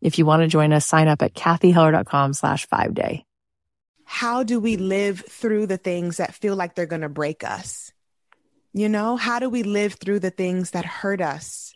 [0.00, 3.24] If you want to join us, sign up at cathyheller.com slash five day.
[4.04, 7.92] How do we live through the things that feel like they're going to break us?
[8.72, 11.74] You know, how do we live through the things that hurt us?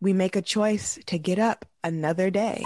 [0.00, 2.64] We make a choice to get up another day.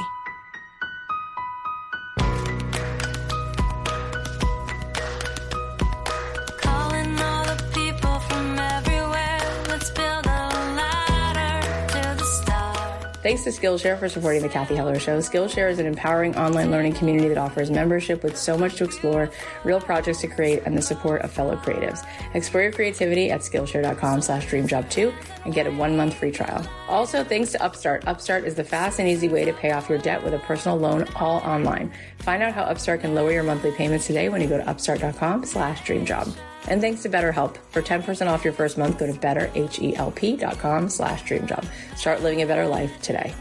[13.23, 15.19] Thanks to Skillshare for supporting the Cathy Heller Show.
[15.19, 19.31] Skillshare is an empowering online learning community that offers membership with so much to explore,
[19.63, 22.03] real projects to create, and the support of fellow creatives.
[22.33, 25.13] Explore your creativity at Skillshare.com slash dreamjob2
[25.45, 26.67] and get a one-month free trial.
[26.89, 28.09] Also, thanks to Upstart.
[28.09, 30.79] Upstart is the fast and easy way to pay off your debt with a personal
[30.79, 31.93] loan all online.
[32.21, 35.45] Find out how Upstart can lower your monthly payments today when you go to upstart.com
[35.45, 36.35] slash dreamjob.
[36.69, 37.57] And thanks to BetterHelp.
[37.71, 41.67] For 10% off your first month, go to betterhelp.com slash dreamjob.
[41.97, 43.35] Start living a better life today.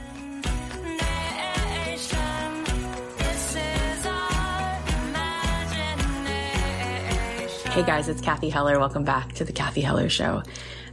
[7.69, 8.77] Hey guys, it's Cathy Heller.
[8.77, 10.43] Welcome back to the Cathy Heller Show.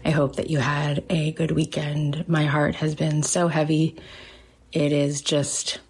[0.04, 2.28] I hope that you had a good weekend.
[2.28, 3.96] My heart has been so heavy.
[4.70, 5.80] It is just,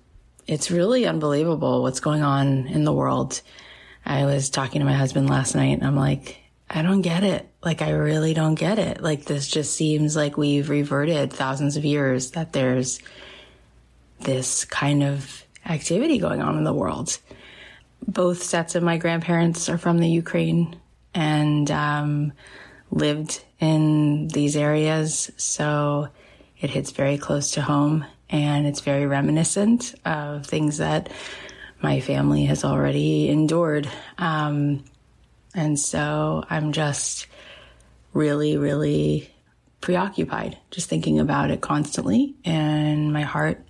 [0.47, 3.43] it's really unbelievable what's going on in the world.
[4.07, 6.39] I was talking to my husband last night and I'm like,
[6.71, 7.49] I don't get it.
[7.63, 9.03] Like, I really don't get it.
[9.03, 13.01] Like, this just seems like we've reverted thousands of years that there's
[14.21, 17.19] this kind of activity going on in the world.
[18.07, 20.81] Both sets of my grandparents are from the Ukraine
[21.13, 22.33] and um,
[22.93, 25.33] lived in these areas.
[25.37, 26.09] So
[26.61, 31.11] it hits very close to home and it's very reminiscent of things that
[31.83, 33.89] my family has already endured.
[34.19, 34.85] Um,
[35.55, 37.27] and so I'm just
[38.13, 39.31] really, really
[39.81, 42.35] preoccupied, just thinking about it constantly.
[42.45, 43.65] And my heart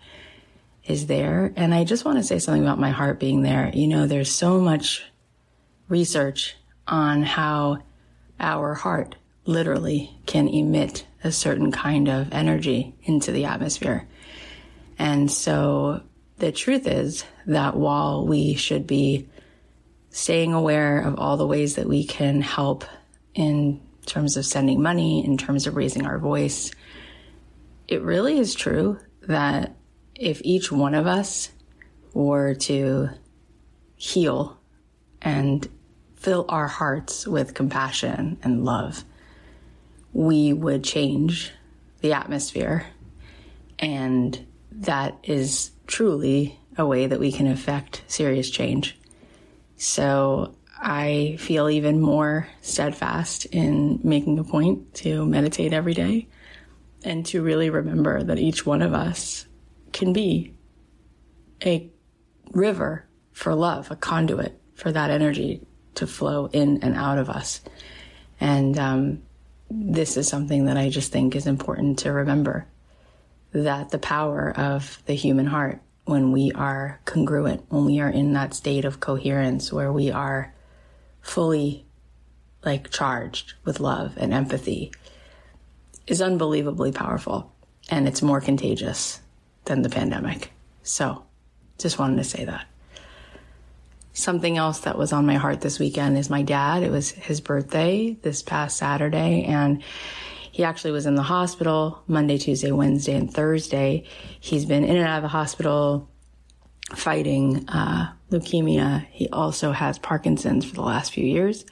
[0.85, 1.53] is there.
[1.57, 3.71] And I just want to say something about my heart being there.
[3.75, 5.05] You know, there's so much
[5.89, 6.57] research
[6.87, 7.79] on how
[8.39, 14.07] our heart literally can emit a certain kind of energy into the atmosphere.
[14.99, 16.03] And so
[16.39, 19.29] the truth is that while we should be
[20.11, 22.85] staying aware of all the ways that we can help
[23.35, 26.71] in terms of sending money, in terms of raising our voice,
[27.89, 29.75] it really is true that
[30.15, 31.51] if each one of us
[32.15, 33.11] were to
[33.97, 34.59] heal
[35.21, 35.69] and
[36.15, 39.05] fill our hearts with compassion and love,
[40.13, 41.53] we would change
[42.01, 42.87] the atmosphere.
[43.79, 48.99] And that is truly a way that we can affect serious change.
[49.77, 56.29] So I feel even more steadfast in making a point to meditate every day
[57.05, 59.47] and to really remember that each one of us
[59.93, 60.55] can be
[61.65, 61.91] a
[62.53, 67.61] river for love, a conduit for that energy to flow in and out of us.
[68.41, 69.23] And um,
[69.71, 72.67] this is something that I just think is important to remember
[73.63, 78.33] that the power of the human heart when we are congruent, when we are in
[78.33, 80.55] that state of coherence where we are
[81.21, 81.85] fully
[82.65, 84.93] like charged with love and empathy
[86.07, 87.53] is unbelievably powerful
[87.91, 89.21] and it's more contagious
[89.65, 90.53] than the pandemic.
[90.85, 91.25] So
[91.79, 92.67] just wanted to say that.
[94.13, 96.83] Something else that was on my heart this weekend is my dad.
[96.83, 99.83] It was his birthday this past Saturday and
[100.57, 104.05] he actually was in the hospital Monday, Tuesday, Wednesday, and Thursday.
[104.41, 106.09] He's been in and out of the hospital
[106.95, 109.07] fighting uh, leukemia.
[109.11, 111.67] He also has Parkinson's for the last few years.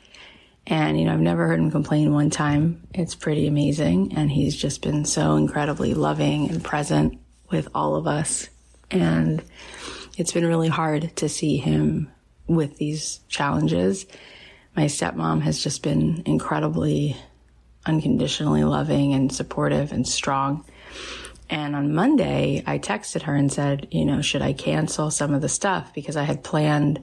[0.67, 2.87] And, you know, I've never heard him complain one time.
[2.93, 4.19] It's pretty amazing.
[4.19, 7.19] And he's just been so incredibly loving and present
[7.50, 8.50] with all of us.
[8.91, 9.43] And
[10.19, 12.11] it's been really hard to see him
[12.47, 14.05] with these challenges.
[14.76, 17.17] My stepmom has just been incredibly
[17.87, 20.65] unconditionally loving and supportive and strong.
[21.51, 25.43] And on Monday, I texted her and said, you know, should I cancel some of
[25.43, 25.93] the stuff?
[25.95, 27.01] Because I had planned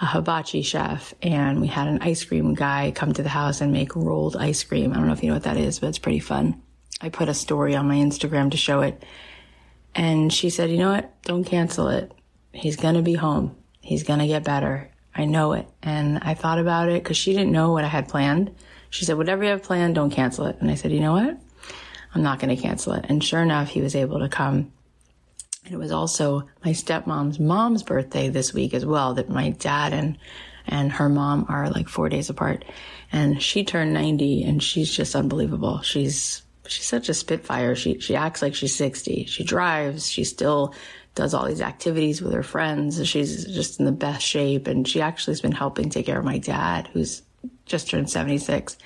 [0.00, 3.72] a hibachi chef and we had an ice cream guy come to the house and
[3.72, 4.92] make rolled ice cream.
[4.92, 6.60] I don't know if you know what that is, but it's pretty fun.
[7.00, 9.02] I put a story on my Instagram to show it.
[9.94, 11.22] And she said, you know what?
[11.22, 12.12] Don't cancel it.
[12.52, 13.56] He's going to be home.
[13.80, 14.90] He's going to get better.
[15.14, 15.66] I know it.
[15.82, 18.54] And I thought about it because she didn't know what I had planned.
[18.96, 20.56] She said, whatever you have planned, don't cancel it.
[20.58, 21.38] And I said, you know what?
[22.14, 23.04] I'm not going to cancel it.
[23.10, 24.72] And sure enough, he was able to come.
[25.66, 29.92] And it was also my stepmom's mom's birthday this week as well, that my dad
[29.92, 30.16] and,
[30.66, 32.64] and her mom are like four days apart.
[33.12, 35.82] And she turned 90 and she's just unbelievable.
[35.82, 37.74] She's, she's such a spitfire.
[37.74, 39.26] She, she acts like she's 60.
[39.26, 40.08] She drives.
[40.08, 40.74] She still
[41.14, 43.06] does all these activities with her friends.
[43.06, 44.66] She's just in the best shape.
[44.66, 47.20] And she actually has been helping take care of my dad, who's
[47.66, 48.78] just turned 76.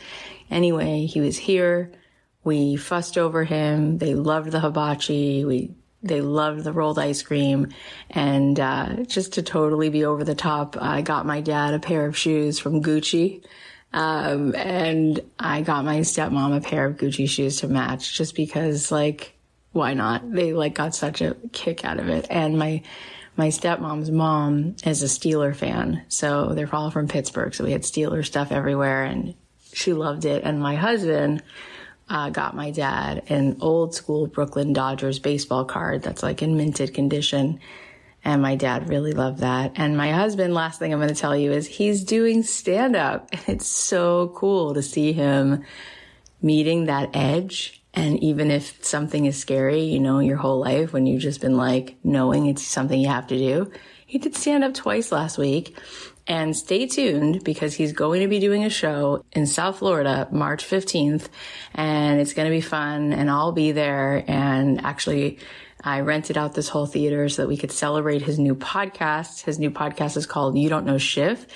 [0.51, 1.93] Anyway, he was here.
[2.43, 3.99] We fussed over him.
[3.99, 5.45] They loved the hibachi.
[5.45, 7.69] We they loved the rolled ice cream.
[8.09, 12.07] And uh, just to totally be over the top, I got my dad a pair
[12.07, 13.45] of shoes from Gucci.
[13.93, 18.91] Um, and I got my stepmom a pair of Gucci shoes to match just because,
[18.91, 19.35] like,
[19.73, 20.31] why not?
[20.31, 22.27] They like got such a kick out of it.
[22.31, 22.83] And my,
[23.41, 26.05] my stepmom's mom is a Steeler fan.
[26.09, 27.55] So they're all from Pittsburgh.
[27.55, 29.35] So we had Steeler stuff everywhere and
[29.73, 30.45] she loved it.
[30.45, 31.43] And my husband,
[32.07, 36.93] uh, got my dad an old school Brooklyn Dodgers baseball card that's like in minted
[36.93, 37.61] condition.
[38.23, 39.73] And my dad really loved that.
[39.77, 43.31] And my husband, last thing I'm going to tell you is he's doing stand up.
[43.33, 45.65] And it's so cool to see him
[46.43, 47.80] meeting that edge.
[47.93, 51.57] And even if something is scary, you know, your whole life when you've just been
[51.57, 53.71] like knowing it's something you have to do.
[54.07, 55.77] He did stand up twice last week
[56.27, 60.65] and stay tuned because he's going to be doing a show in South Florida, March
[60.65, 61.29] 15th,
[61.75, 64.25] and it's going to be fun and I'll be there.
[64.27, 65.39] And actually,
[65.83, 69.45] I rented out this whole theater so that we could celebrate his new podcast.
[69.45, 71.47] His new podcast is called You Don't Know Schiff.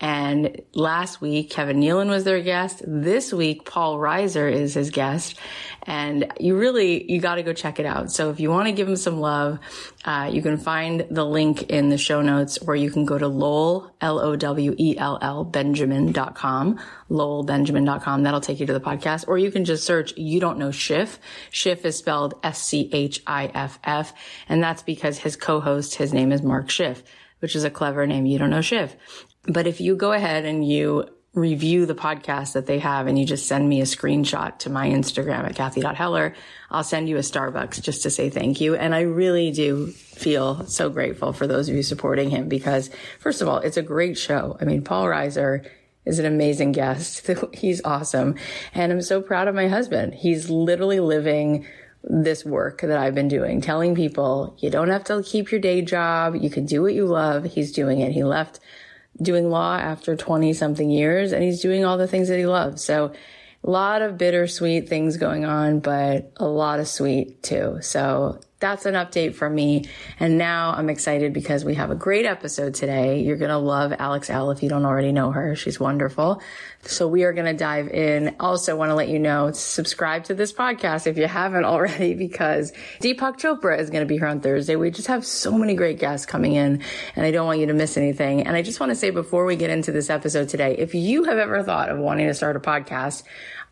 [0.00, 2.82] And last week, Kevin Nealon was their guest.
[2.86, 5.38] This week, Paul Reiser is his guest.
[5.84, 8.10] And you really, you got to go check it out.
[8.10, 9.58] So if you want to give him some love,
[10.04, 13.28] uh, you can find the link in the show notes or you can go to
[13.28, 16.80] Lowell, L-O-W-E-L-L, Benjamin.com,
[17.10, 18.22] lowellbenjamin.com.
[18.22, 19.28] That'll take you to the podcast.
[19.28, 21.20] Or you can just search You Don't Know Schiff.
[21.50, 24.12] Schiff is spelled S-C-H-I-F-F.
[24.48, 27.02] And that's because his co-host, his name is Mark Schiff,
[27.44, 28.24] which is a clever name.
[28.24, 28.96] You don't know Schiff.
[29.42, 31.04] But if you go ahead and you
[31.34, 34.88] review the podcast that they have and you just send me a screenshot to my
[34.88, 36.34] Instagram at Cathy.Heller,
[36.70, 38.76] I'll send you a Starbucks just to say thank you.
[38.76, 42.88] And I really do feel so grateful for those of you supporting him because
[43.20, 44.56] first of all, it's a great show.
[44.58, 45.68] I mean, Paul Reiser
[46.06, 47.28] is an amazing guest.
[47.52, 48.36] He's awesome.
[48.72, 50.14] And I'm so proud of my husband.
[50.14, 51.66] He's literally living
[52.06, 55.82] this work that I've been doing, telling people you don't have to keep your day
[55.82, 56.36] job.
[56.36, 57.44] You can do what you love.
[57.44, 58.12] He's doing it.
[58.12, 58.60] He left
[59.20, 62.84] doing law after 20 something years and he's doing all the things that he loves.
[62.84, 63.12] So
[63.62, 67.78] a lot of bittersweet things going on, but a lot of sweet too.
[67.80, 69.84] So that's an update from me.
[70.18, 73.20] And now I'm excited because we have a great episode today.
[73.20, 75.54] You're going to love Alex Elle if you don't already know her.
[75.56, 76.40] She's wonderful.
[76.82, 78.36] So we are going to dive in.
[78.38, 82.72] Also want to let you know, subscribe to this podcast if you haven't already because
[83.00, 84.76] Deepak Chopra is going to be here on Thursday.
[84.76, 86.82] We just have so many great guests coming in
[87.16, 88.46] and I don't want you to miss anything.
[88.46, 91.24] And I just want to say before we get into this episode today, if you
[91.24, 93.24] have ever thought of wanting to start a podcast,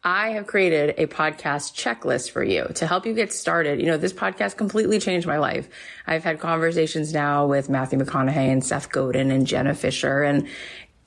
[0.04, 3.80] I have created a podcast checklist for you to help you get started.
[3.80, 5.68] You know, this podcast completely changed my life.
[6.08, 10.48] I've had conversations now with Matthew McConaughey and Seth Godin and Jenna Fischer and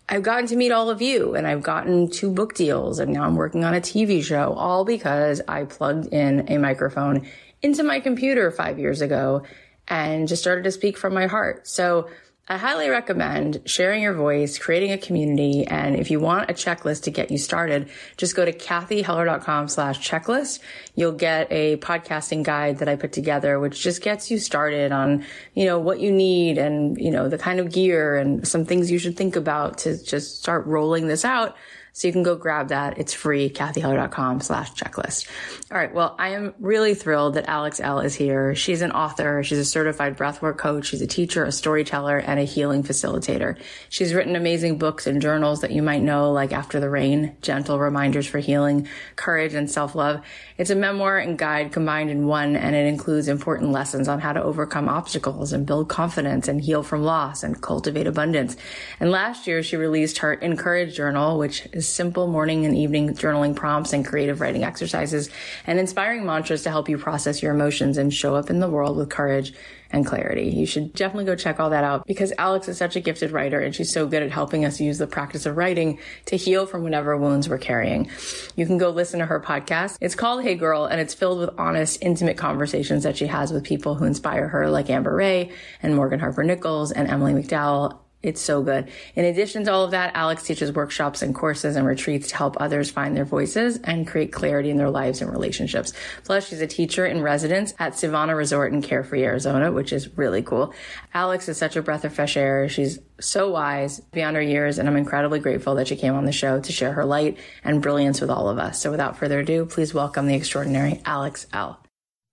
[0.07, 3.23] I've gotten to meet all of you and I've gotten two book deals and now
[3.23, 7.27] I'm working on a TV show all because I plugged in a microphone
[7.61, 9.43] into my computer five years ago
[9.87, 11.67] and just started to speak from my heart.
[11.67, 12.07] So
[12.47, 15.65] I highly recommend sharing your voice, creating a community.
[15.65, 20.07] And if you want a checklist to get you started, just go to cathyheller.com slash
[20.07, 20.59] checklist.
[20.93, 25.25] You'll get a podcasting guide that I put together, which just gets you started on,
[25.55, 28.91] you know, what you need and, you know, the kind of gear and some things
[28.91, 31.55] you should think about to just start rolling this out
[31.95, 32.97] so you can go grab that.
[32.97, 35.29] It's free, cathyheller.com slash checklist.
[35.71, 35.93] All right.
[35.93, 38.53] Well, I am really thrilled that Alex Elle is here.
[38.53, 39.43] She's an author.
[39.43, 40.87] She's a certified breathwork coach.
[40.87, 43.57] She's a teacher, a storyteller, and a healing facilitator.
[43.87, 47.79] She's written amazing books and journals that you might know, like After the Rain, Gentle
[47.79, 50.19] Reminders for Healing, Courage, and Self-Love.
[50.57, 54.33] It's a memoir and guide combined in one, and it includes important lessons on how
[54.33, 58.57] to overcome obstacles and build confidence and heal from loss and cultivate abundance.
[58.99, 63.09] And last year, she released her In Courage Journal, which is simple morning and evening
[63.13, 65.29] journaling prompts and creative writing exercises
[65.65, 68.97] and inspiring mantras to help you process your emotions and show up in the world
[68.97, 69.53] with courage
[69.91, 70.49] and clarity.
[70.49, 73.59] You should definitely go check all that out because Alex is such a gifted writer
[73.59, 76.83] and she's so good at helping us use the practice of writing to heal from
[76.83, 78.09] whatever wounds we're carrying.
[78.55, 79.97] You can go listen to her podcast.
[80.01, 83.63] It's called Hey Girl and it's filled with honest, intimate conversations that she has with
[83.63, 85.51] people who inspire her like Amber Rae
[85.81, 88.89] and Morgan Harper Nichols and Emily McDowell it's so good.
[89.15, 92.57] In addition to all of that, Alex teaches workshops and courses and retreats to help
[92.59, 95.93] others find their voices and create clarity in their lives and relationships.
[96.23, 100.41] Plus, she's a teacher in residence at Civana Resort in Carefree, Arizona, which is really
[100.41, 100.73] cool.
[101.13, 102.67] Alex is such a breath of fresh air.
[102.67, 106.31] She's so wise beyond her years, and I'm incredibly grateful that she came on the
[106.31, 108.81] show to share her light and brilliance with all of us.
[108.81, 111.84] So without further ado, please welcome the extraordinary Alex Elle.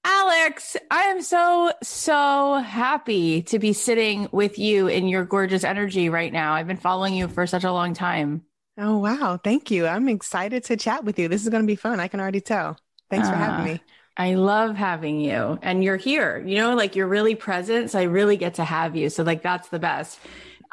[0.04, 6.08] Alex, I am so, so happy to be sitting with you in your gorgeous energy
[6.08, 6.54] right now.
[6.54, 8.42] I've been following you for such a long time.
[8.78, 9.38] Oh, wow.
[9.42, 9.86] Thank you.
[9.86, 11.28] I'm excited to chat with you.
[11.28, 12.00] This is going to be fun.
[12.00, 12.78] I can already tell.
[13.10, 13.80] Thanks uh, for having me.
[14.16, 17.90] I love having you and you're here, you know, like you're really present.
[17.90, 19.08] So I really get to have you.
[19.08, 20.18] So like, that's the best.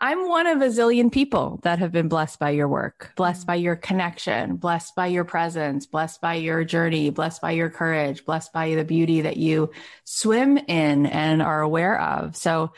[0.01, 3.55] I'm one of a zillion people that have been blessed by your work, blessed by
[3.55, 8.53] your connection, blessed by your presence, blessed by your journey, blessed by your courage, blessed
[8.53, 9.71] by the beauty that you
[10.05, 12.37] swim in and are aware of.
[12.37, 12.71] So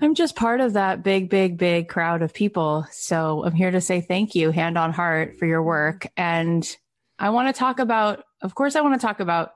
[0.00, 2.84] I'm just part of that big, big, big crowd of people.
[2.90, 6.08] So I'm here to say thank you, hand on heart, for your work.
[6.16, 6.68] And
[7.16, 9.52] I want to talk about, of course, I want to talk about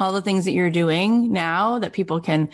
[0.00, 2.50] all the things that you're doing now that people can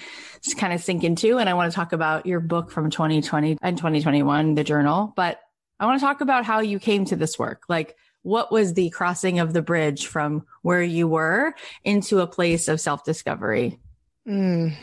[0.57, 1.39] kind of sink into.
[1.39, 5.41] And I want to talk about your book from 2020 and 2021, the journal, but
[5.81, 7.65] I want to talk about how you came to this work.
[7.69, 12.69] Like, what was the crossing of the bridge from where you were into a place
[12.69, 13.79] of self discovery?
[14.27, 14.75] Mm.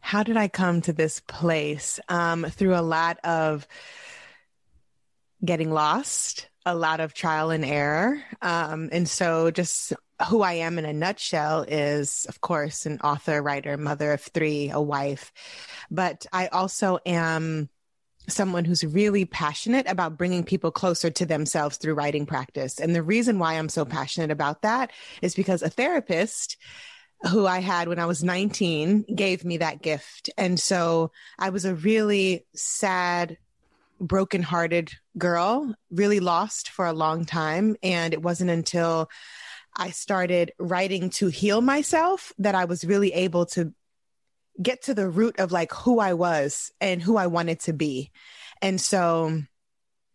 [0.00, 2.00] How did I come to this place?
[2.08, 3.66] Um, through a lot of
[5.44, 8.22] getting lost, a lot of trial and error.
[8.40, 9.92] Um, and so just
[10.28, 14.70] who I am in a nutshell is, of course, an author, writer, mother of three,
[14.70, 15.32] a wife.
[15.90, 17.68] But I also am
[18.28, 22.78] someone who's really passionate about bringing people closer to themselves through writing practice.
[22.78, 26.56] And the reason why I'm so passionate about that is because a therapist
[27.30, 30.30] who I had when I was 19 gave me that gift.
[30.36, 33.38] And so I was a really sad,
[34.00, 37.76] brokenhearted girl, really lost for a long time.
[37.82, 39.08] And it wasn't until
[39.76, 43.72] I started writing to heal myself that I was really able to
[44.60, 48.10] get to the root of like who I was and who I wanted to be.
[48.60, 49.42] And so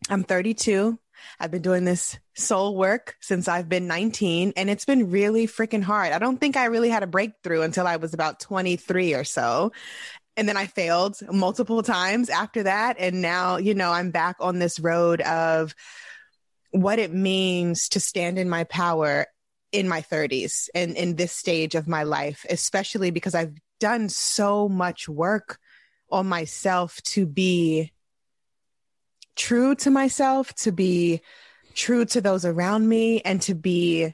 [0.09, 0.99] I'm 32.
[1.39, 5.81] I've been doing this soul work since I've been 19 and it's been really freaking
[5.81, 6.13] hard.
[6.13, 9.71] I don't think I really had a breakthrough until I was about 23 or so.
[10.35, 12.97] And then I failed multiple times after that.
[12.99, 15.73] And now, you know, I'm back on this road of
[16.69, 19.25] what it means to stand in my power
[19.71, 24.69] in my 30s and in this stage of my life, especially because I've done so
[24.69, 25.59] much work
[26.09, 27.91] on myself to be
[29.36, 31.21] true to myself, to be
[31.75, 34.13] true to those around me, and to be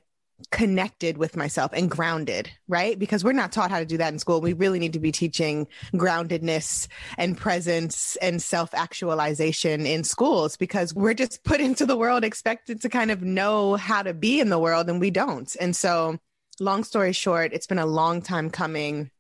[0.52, 2.98] connected with myself and grounded, right?
[2.98, 4.42] Because we're not taught how to do that in school.
[4.42, 10.94] We really need to be teaching groundedness and presence and self actualization in schools because
[10.94, 14.50] we're just put into the world expected to kind of know how to be in
[14.50, 15.56] the world and we don't.
[15.60, 16.18] And so,
[16.60, 19.12] long story short, it's been a long time coming.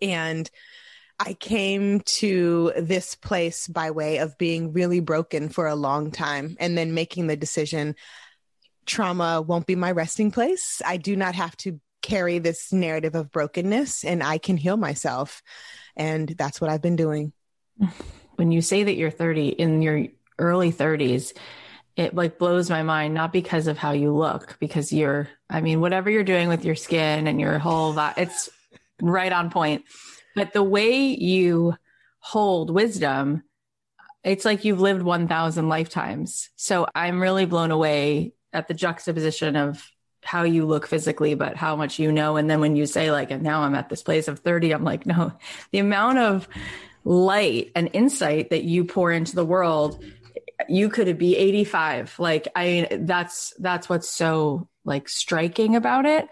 [0.00, 0.50] And
[1.18, 6.56] I came to this place by way of being really broken for a long time
[6.58, 7.94] and then making the decision
[8.86, 10.80] trauma won't be my resting place.
[10.84, 15.42] I do not have to carry this narrative of brokenness and I can heal myself.
[15.96, 17.32] And that's what I've been doing.
[18.36, 20.06] When you say that you're 30 in your
[20.38, 21.32] early 30s,
[21.96, 25.80] it like blows my mind, not because of how you look, because you're, I mean,
[25.80, 28.50] whatever you're doing with your skin and your whole, it's
[29.00, 29.84] right on point.
[30.34, 31.74] But the way you
[32.18, 33.44] hold wisdom,
[34.24, 36.50] it's like you've lived 1000 lifetimes.
[36.56, 39.90] So I'm really blown away at the juxtaposition of
[40.22, 42.36] how you look physically, but how much you know.
[42.36, 44.84] And then when you say like, and now I'm at this place of 30, I'm
[44.84, 45.32] like, no,
[45.70, 46.48] the amount of
[47.04, 50.02] light and insight that you pour into the world,
[50.68, 52.18] you could be 85.
[52.18, 56.28] Like, I, mean, that's, that's what's so like striking about it.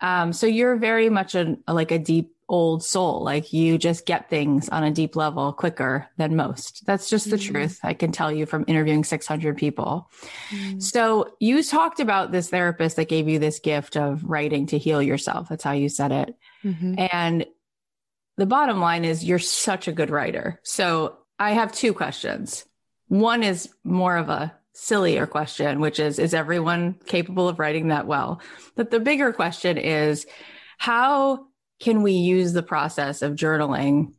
[0.00, 3.22] Um, so you're very much a, like a deep old soul.
[3.24, 6.84] Like you just get things on a deep level quicker than most.
[6.86, 7.80] That's just the mm truth.
[7.82, 10.10] I can tell you from interviewing 600 people.
[10.50, 14.78] mm So you talked about this therapist that gave you this gift of writing to
[14.78, 15.48] heal yourself.
[15.48, 16.34] That's how you said it.
[16.64, 16.94] Mm-hmm.
[17.12, 17.46] And
[18.36, 20.60] the bottom line is you're such a good writer.
[20.64, 22.64] So I have two questions.
[23.08, 28.06] One is more of a sillier question, which is, is everyone capable of writing that
[28.06, 28.40] well?
[28.74, 30.26] But the bigger question is,
[30.78, 31.46] how
[31.84, 34.14] can we use the process of journaling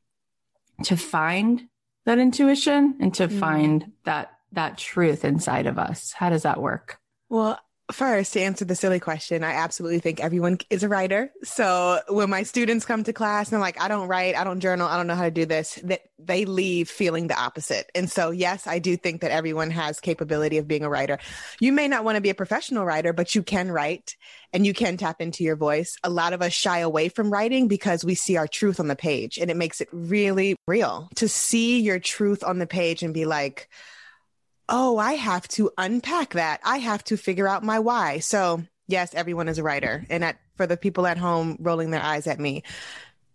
[0.83, 1.67] to find
[2.05, 3.39] that intuition and to mm.
[3.39, 6.11] find that that truth inside of us?
[6.11, 6.99] How does that work?
[7.27, 7.59] Well,
[7.91, 11.31] First, to answer the silly question, I absolutely think everyone is a writer.
[11.43, 14.59] So when my students come to class and they're like, I don't write, I don't
[14.59, 17.91] journal, I don't know how to do this, that they leave feeling the opposite.
[17.93, 21.19] And so, yes, I do think that everyone has capability of being a writer.
[21.59, 24.15] You may not want to be a professional writer, but you can write
[24.51, 25.97] and you can tap into your voice.
[26.03, 28.95] A lot of us shy away from writing because we see our truth on the
[28.95, 33.13] page and it makes it really real to see your truth on the page and
[33.13, 33.69] be like,
[34.69, 36.59] oh, I have to unpack that.
[36.63, 38.19] I have to figure out my why.
[38.19, 40.05] So, yes, everyone is a writer.
[40.09, 42.63] And at, for the people at home rolling their eyes at me,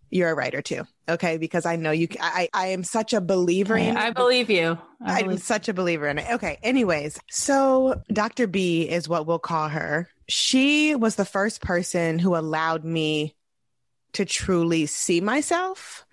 [0.09, 0.85] you're a writer too.
[1.07, 1.37] Okay.
[1.37, 4.77] Because I know you, I, I am such a believer in I believe you.
[4.99, 6.29] I am such a believer in it.
[6.33, 6.59] Okay.
[6.61, 8.47] Anyways, so Dr.
[8.47, 10.09] B is what we'll call her.
[10.27, 13.35] She was the first person who allowed me
[14.13, 16.05] to truly see myself.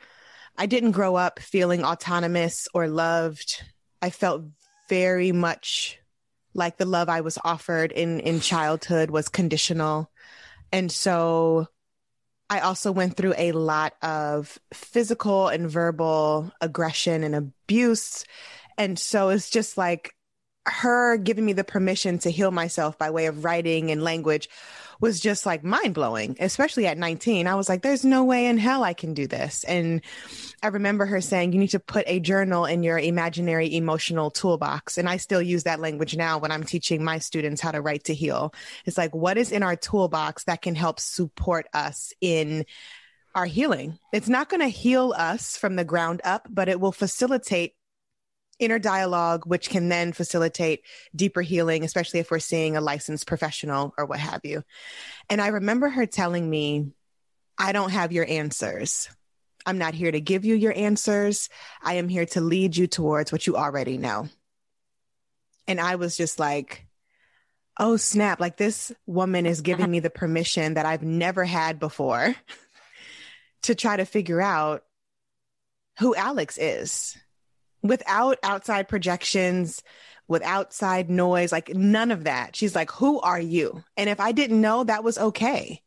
[0.56, 3.62] I didn't grow up feeling autonomous or loved.
[4.00, 4.42] I felt
[4.88, 5.98] very much
[6.54, 10.10] like the love I was offered in in childhood was conditional.
[10.72, 11.68] And so
[12.50, 18.24] I also went through a lot of physical and verbal aggression and abuse.
[18.76, 20.14] And so it's just like
[20.66, 24.48] her giving me the permission to heal myself by way of writing and language
[25.00, 27.46] was just like mind blowing, especially at 19.
[27.46, 29.64] I was like, there's no way in hell I can do this.
[29.64, 30.02] And
[30.62, 34.98] I remember her saying, you need to put a journal in your imaginary emotional toolbox.
[34.98, 38.04] And I still use that language now when I'm teaching my students how to write
[38.04, 38.52] to heal.
[38.84, 42.66] It's like, what is in our toolbox that can help support us in
[43.34, 43.98] our healing?
[44.12, 47.74] It's not going to heal us from the ground up, but it will facilitate
[48.58, 50.82] inner dialogue, which can then facilitate
[51.14, 54.62] deeper healing, especially if we're seeing a licensed professional or what have you.
[55.30, 56.92] And I remember her telling me,
[57.56, 59.08] I don't have your answers.
[59.66, 61.48] I'm not here to give you your answers.
[61.82, 64.28] I am here to lead you towards what you already know.
[65.66, 66.86] And I was just like,
[67.78, 68.40] oh, snap.
[68.40, 72.34] Like this woman is giving me the permission that I've never had before
[73.62, 74.84] to try to figure out
[75.98, 77.16] who Alex is
[77.82, 79.82] without outside projections,
[80.26, 82.54] with outside noise, like none of that.
[82.54, 83.82] She's like, Who are you?
[83.96, 85.82] And if I didn't know, that was okay,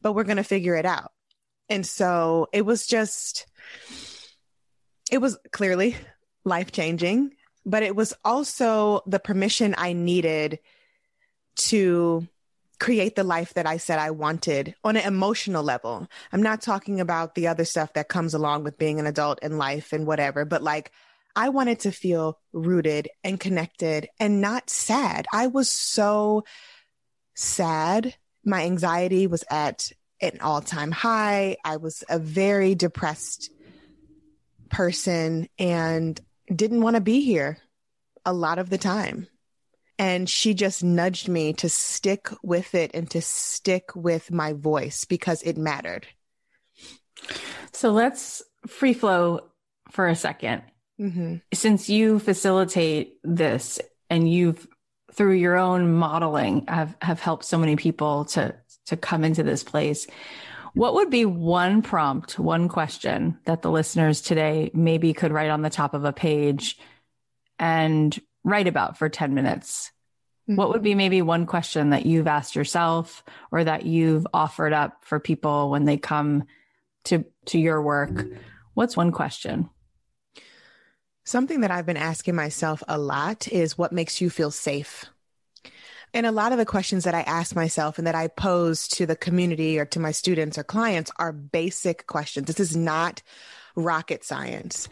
[0.00, 1.12] but we're going to figure it out.
[1.68, 3.46] And so it was just,
[5.10, 5.96] it was clearly
[6.44, 7.32] life changing,
[7.64, 10.58] but it was also the permission I needed
[11.56, 12.26] to
[12.80, 16.08] create the life that I said I wanted on an emotional level.
[16.32, 19.58] I'm not talking about the other stuff that comes along with being an adult in
[19.58, 20.90] life and whatever, but like
[21.36, 25.26] I wanted to feel rooted and connected and not sad.
[25.32, 26.44] I was so
[27.34, 28.14] sad.
[28.44, 31.56] My anxiety was at an all time high.
[31.64, 33.50] I was a very depressed
[34.68, 36.20] person and
[36.54, 37.58] didn't want to be here
[38.24, 39.26] a lot of the time.
[39.98, 45.04] And she just nudged me to stick with it and to stick with my voice
[45.04, 46.06] because it mattered.
[47.72, 49.50] So let's free flow
[49.90, 50.62] for a second.
[51.00, 51.36] Mm-hmm.
[51.54, 54.68] Since you facilitate this and you've
[55.12, 58.54] through your own modeling have, have helped so many people to
[58.86, 60.06] to come into this place.
[60.74, 65.62] What would be one prompt, one question that the listeners today maybe could write on
[65.62, 66.78] the top of a page
[67.58, 69.90] and write about for 10 minutes?
[70.48, 70.56] Mm-hmm.
[70.56, 75.04] What would be maybe one question that you've asked yourself or that you've offered up
[75.04, 76.44] for people when they come
[77.04, 78.26] to to your work?
[78.74, 79.70] What's one question?
[81.30, 85.04] Something that I've been asking myself a lot is what makes you feel safe?
[86.12, 89.06] And a lot of the questions that I ask myself and that I pose to
[89.06, 92.48] the community or to my students or clients are basic questions.
[92.48, 93.22] This is not
[93.76, 94.88] rocket science.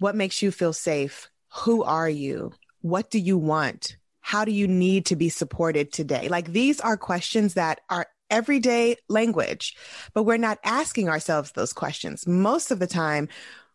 [0.00, 1.30] What makes you feel safe?
[1.58, 2.54] Who are you?
[2.80, 3.98] What do you want?
[4.20, 6.26] How do you need to be supported today?
[6.26, 9.76] Like these are questions that are everyday language,
[10.12, 12.26] but we're not asking ourselves those questions.
[12.26, 13.28] Most of the time,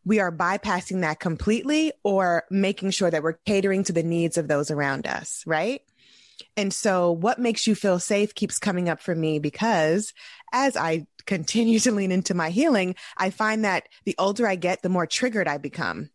[0.05, 4.47] we are bypassing that completely or making sure that we're catering to the needs of
[4.47, 5.81] those around us, right?
[6.57, 10.13] And so, what makes you feel safe keeps coming up for me because
[10.51, 14.81] as I continue to lean into my healing, I find that the older I get,
[14.81, 16.09] the more triggered I become.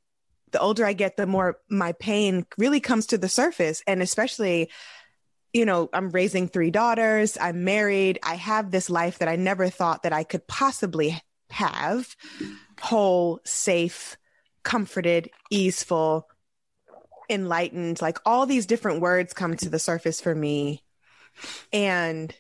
[0.53, 3.83] The older I get, the more my pain really comes to the surface.
[3.87, 4.71] And especially,
[5.53, 9.69] you know, I'm raising three daughters, I'm married, I have this life that I never
[9.69, 11.21] thought that I could possibly
[11.51, 12.15] have
[12.81, 14.17] whole, safe,
[14.63, 16.29] comforted, easeful,
[17.31, 18.01] enlightened.
[18.01, 20.83] Like all these different words come to the surface for me.
[21.73, 22.35] And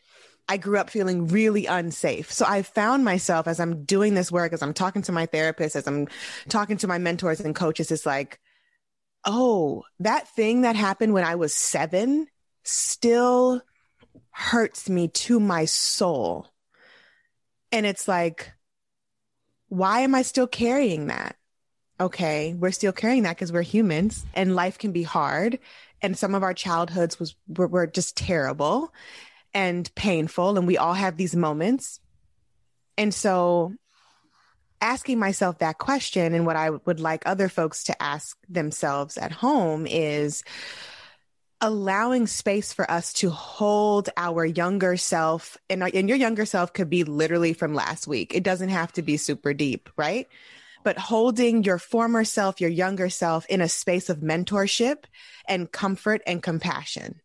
[0.48, 2.32] I grew up feeling really unsafe.
[2.32, 5.76] So I found myself as I'm doing this work, as I'm talking to my therapist,
[5.76, 6.08] as I'm
[6.48, 8.40] talking to my mentors and coaches, it's like,
[9.24, 12.28] oh, that thing that happened when I was seven
[12.64, 13.60] still
[14.30, 16.46] hurts me to my soul.
[17.70, 18.52] And it's like,
[19.68, 21.36] why am I still carrying that?
[22.00, 25.58] Okay, we're still carrying that because we're humans and life can be hard.
[26.00, 28.92] And some of our childhoods was were, were just terrible
[29.52, 30.56] and painful.
[30.56, 31.98] And we all have these moments.
[32.96, 33.74] And so
[34.80, 39.32] asking myself that question and what I would like other folks to ask themselves at
[39.32, 40.44] home is
[41.60, 46.88] allowing space for us to hold our younger self and, and your younger self could
[46.88, 48.34] be literally from last week.
[48.34, 50.28] It doesn't have to be super deep, right?
[50.84, 55.04] But holding your former self, your younger self in a space of mentorship
[55.48, 57.20] and comfort and compassion,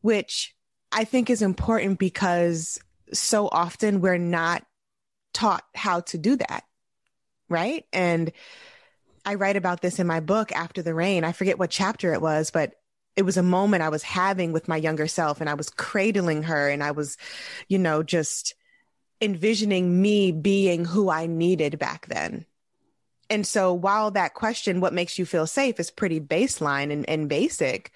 [0.00, 0.54] which
[0.90, 2.80] I think is important because
[3.12, 4.64] so often we're not
[5.32, 6.64] taught how to do that.
[7.48, 7.84] Right.
[7.92, 8.32] And
[9.24, 11.22] I write about this in my book, After the Rain.
[11.22, 12.72] I forget what chapter it was, but
[13.16, 16.44] it was a moment I was having with my younger self and I was cradling
[16.44, 17.16] her and I was,
[17.68, 18.54] you know, just
[19.20, 22.46] envisioning me being who I needed back then.
[23.30, 27.28] And so while that question, what makes you feel safe, is pretty baseline and, and
[27.28, 27.92] basic,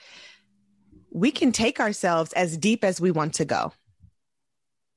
[1.10, 3.72] we can take ourselves as deep as we want to go.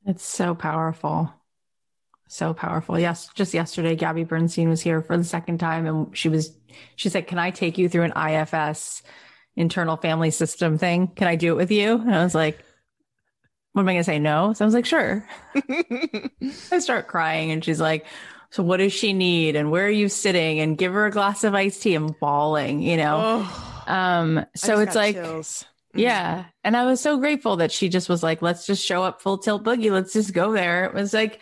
[0.06, 1.34] It's so powerful.
[2.28, 3.00] So powerful.
[3.00, 3.30] Yes.
[3.34, 6.56] Just yesterday, Gabby Bernstein was here for the second time and she was,
[6.96, 9.02] she said, Can I take you through an IFS
[9.60, 11.08] internal family system thing?
[11.08, 11.96] Can I do it with you?
[11.96, 12.64] And I was like,
[13.74, 14.20] What am I going to say?
[14.20, 14.54] No.
[14.54, 15.28] So I was like, Sure.
[16.72, 18.06] I start crying and she's like,
[18.52, 21.44] so what does she need and where are you sitting and give her a glass
[21.44, 25.66] of iced tea and bawling you know oh, um so it's like chills.
[25.90, 26.00] Mm-hmm.
[26.00, 26.46] Yeah.
[26.64, 29.40] And I was so grateful that she just was like, let's just show up full
[29.40, 29.92] tilt boogie.
[29.92, 30.86] Let's just go there.
[30.86, 31.40] It was like,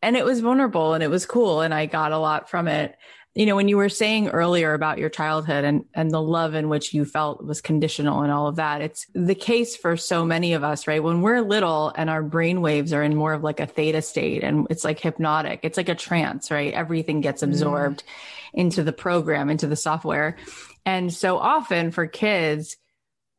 [0.00, 1.60] and it was vulnerable and it was cool.
[1.60, 2.96] And I got a lot from it.
[3.34, 6.68] You know, when you were saying earlier about your childhood and, and the love in
[6.68, 10.52] which you felt was conditional and all of that, it's the case for so many
[10.52, 11.02] of us, right?
[11.02, 14.44] When we're little and our brain waves are in more of like a theta state
[14.44, 16.74] and it's like hypnotic, it's like a trance, right?
[16.74, 17.52] Everything gets mm-hmm.
[17.52, 18.60] absorbed mm.
[18.60, 20.36] into the program, into the software.
[20.84, 22.76] And so often for kids,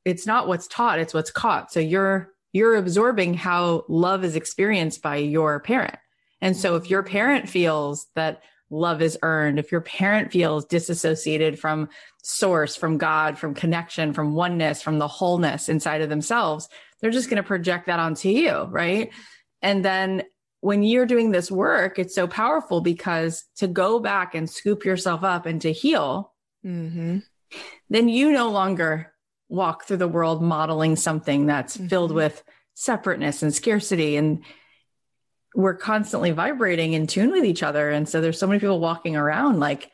[0.06, 1.71] it's not what's taught, it's what's caught.
[1.71, 5.95] So you're you're absorbing how love is experienced by your parent.
[6.39, 11.59] And so if your parent feels that love is earned, if your parent feels disassociated
[11.59, 11.89] from
[12.23, 16.67] source, from God, from connection, from oneness, from the wholeness inside of themselves,
[16.99, 19.12] they're just going to project that onto you, right?
[19.62, 20.23] And then
[20.62, 25.23] when you're doing this work, it's so powerful because to go back and scoop yourself
[25.23, 26.33] up and to heal,
[26.65, 27.19] mm-hmm.
[27.89, 29.13] then you no longer
[29.49, 31.88] walk through the world modeling something that's mm-hmm.
[31.88, 34.43] filled with separateness and scarcity and
[35.55, 37.89] we're constantly vibrating in tune with each other.
[37.89, 39.91] And so there's so many people walking around like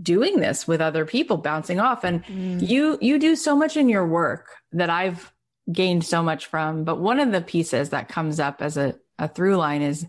[0.00, 2.04] doing this with other people bouncing off.
[2.04, 2.66] And mm.
[2.66, 5.32] you you do so much in your work that I've
[5.70, 6.84] gained so much from.
[6.84, 10.06] But one of the pieces that comes up as a, a through line is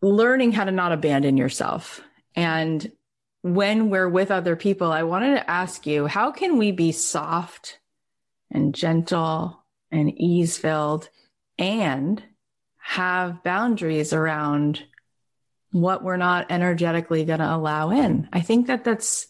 [0.00, 2.00] learning how to not abandon yourself.
[2.34, 2.90] And
[3.42, 7.78] when we're with other people, I wanted to ask you, how can we be soft
[8.50, 11.08] and gentle and ease filled
[11.58, 12.22] and
[12.86, 14.82] have boundaries around
[15.72, 18.28] what we're not energetically going to allow in?
[18.30, 19.26] I think that that's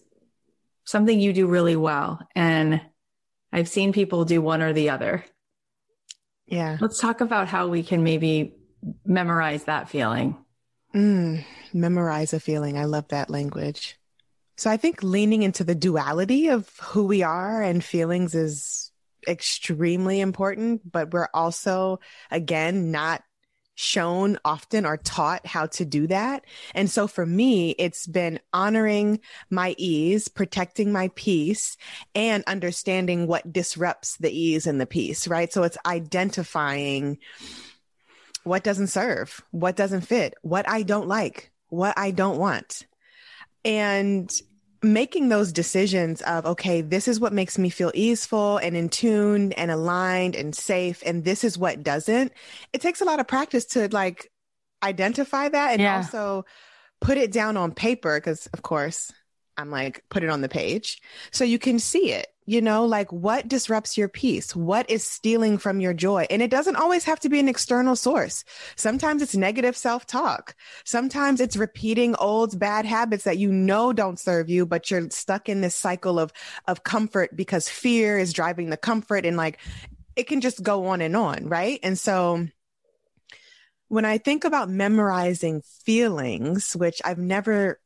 [0.84, 2.20] something you do really well.
[2.34, 2.80] And
[3.52, 5.24] I've seen people do one or the other.
[6.46, 6.78] Yeah.
[6.80, 8.56] Let's talk about how we can maybe
[9.06, 10.36] memorize that feeling.
[10.92, 12.76] Mm, memorize a feeling.
[12.76, 13.96] I love that language.
[14.56, 18.90] So I think leaning into the duality of who we are and feelings is
[19.28, 22.00] extremely important, but we're also,
[22.32, 23.22] again, not
[23.74, 26.44] shown often or taught how to do that.
[26.74, 31.76] And so for me, it's been honoring my ease, protecting my peace,
[32.14, 35.52] and understanding what disrupts the ease and the peace, right?
[35.52, 37.18] So it's identifying
[38.44, 42.86] what doesn't serve, what doesn't fit, what I don't like, what I don't want
[43.64, 44.30] and
[44.84, 49.52] making those decisions of okay this is what makes me feel easeful and in tune
[49.52, 52.32] and aligned and safe and this is what doesn't
[52.72, 54.30] it takes a lot of practice to like
[54.82, 55.96] identify that and yeah.
[55.96, 56.44] also
[57.00, 59.10] put it down on paper because of course
[59.56, 63.10] i'm like put it on the page so you can see it you know, like
[63.10, 64.54] what disrupts your peace?
[64.54, 66.26] What is stealing from your joy?
[66.28, 68.44] And it doesn't always have to be an external source.
[68.76, 70.54] Sometimes it's negative self talk.
[70.84, 75.48] Sometimes it's repeating old bad habits that you know don't serve you, but you're stuck
[75.48, 76.32] in this cycle of,
[76.68, 79.58] of comfort because fear is driving the comfort and like
[80.14, 81.48] it can just go on and on.
[81.48, 81.80] Right.
[81.82, 82.46] And so
[83.88, 87.80] when I think about memorizing feelings, which I've never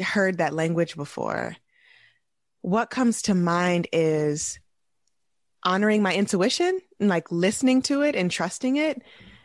[0.00, 1.56] heard that language before,
[2.62, 4.58] what comes to mind is
[5.64, 9.02] honoring my intuition and like listening to it and trusting it.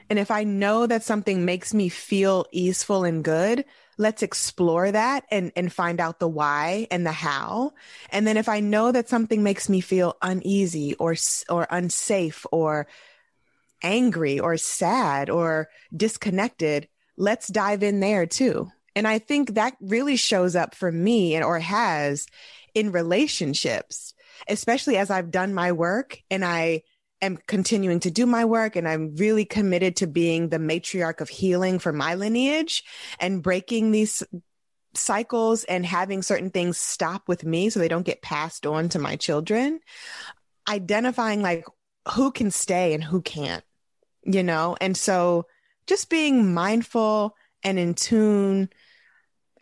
[0.10, 3.66] And if I know that something makes me feel easeful and good,
[3.98, 7.74] let's explore that and, and find out the why and the how.
[8.10, 11.16] And then if I know that something makes me feel uneasy or,
[11.50, 12.88] or unsafe or
[13.82, 18.72] angry or sad or disconnected, let's dive in there too.
[18.96, 22.28] And I think that really shows up for me and or has
[22.74, 24.14] in relationships,
[24.48, 26.84] especially as I've done my work and I
[27.22, 31.30] am continuing to do my work and I'm really committed to being the matriarch of
[31.30, 32.84] healing for my lineage
[33.20, 34.24] and breaking these
[34.94, 39.00] cycles and having certain things stop with me so they don't get passed on to
[39.00, 39.80] my children.
[40.70, 41.66] Identifying like
[42.14, 43.64] who can stay and who can't,
[44.24, 44.76] you know?
[44.82, 45.46] And so
[45.88, 48.70] just being mindful and in tune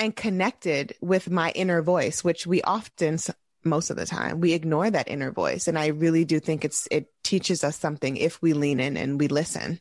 [0.01, 3.19] and connected with my inner voice, which we often
[3.63, 5.67] most of the time we ignore that inner voice.
[5.67, 9.19] And i really do think it's it teaches us something if we lean in and
[9.19, 9.79] we listen.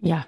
[0.00, 0.24] Yeah.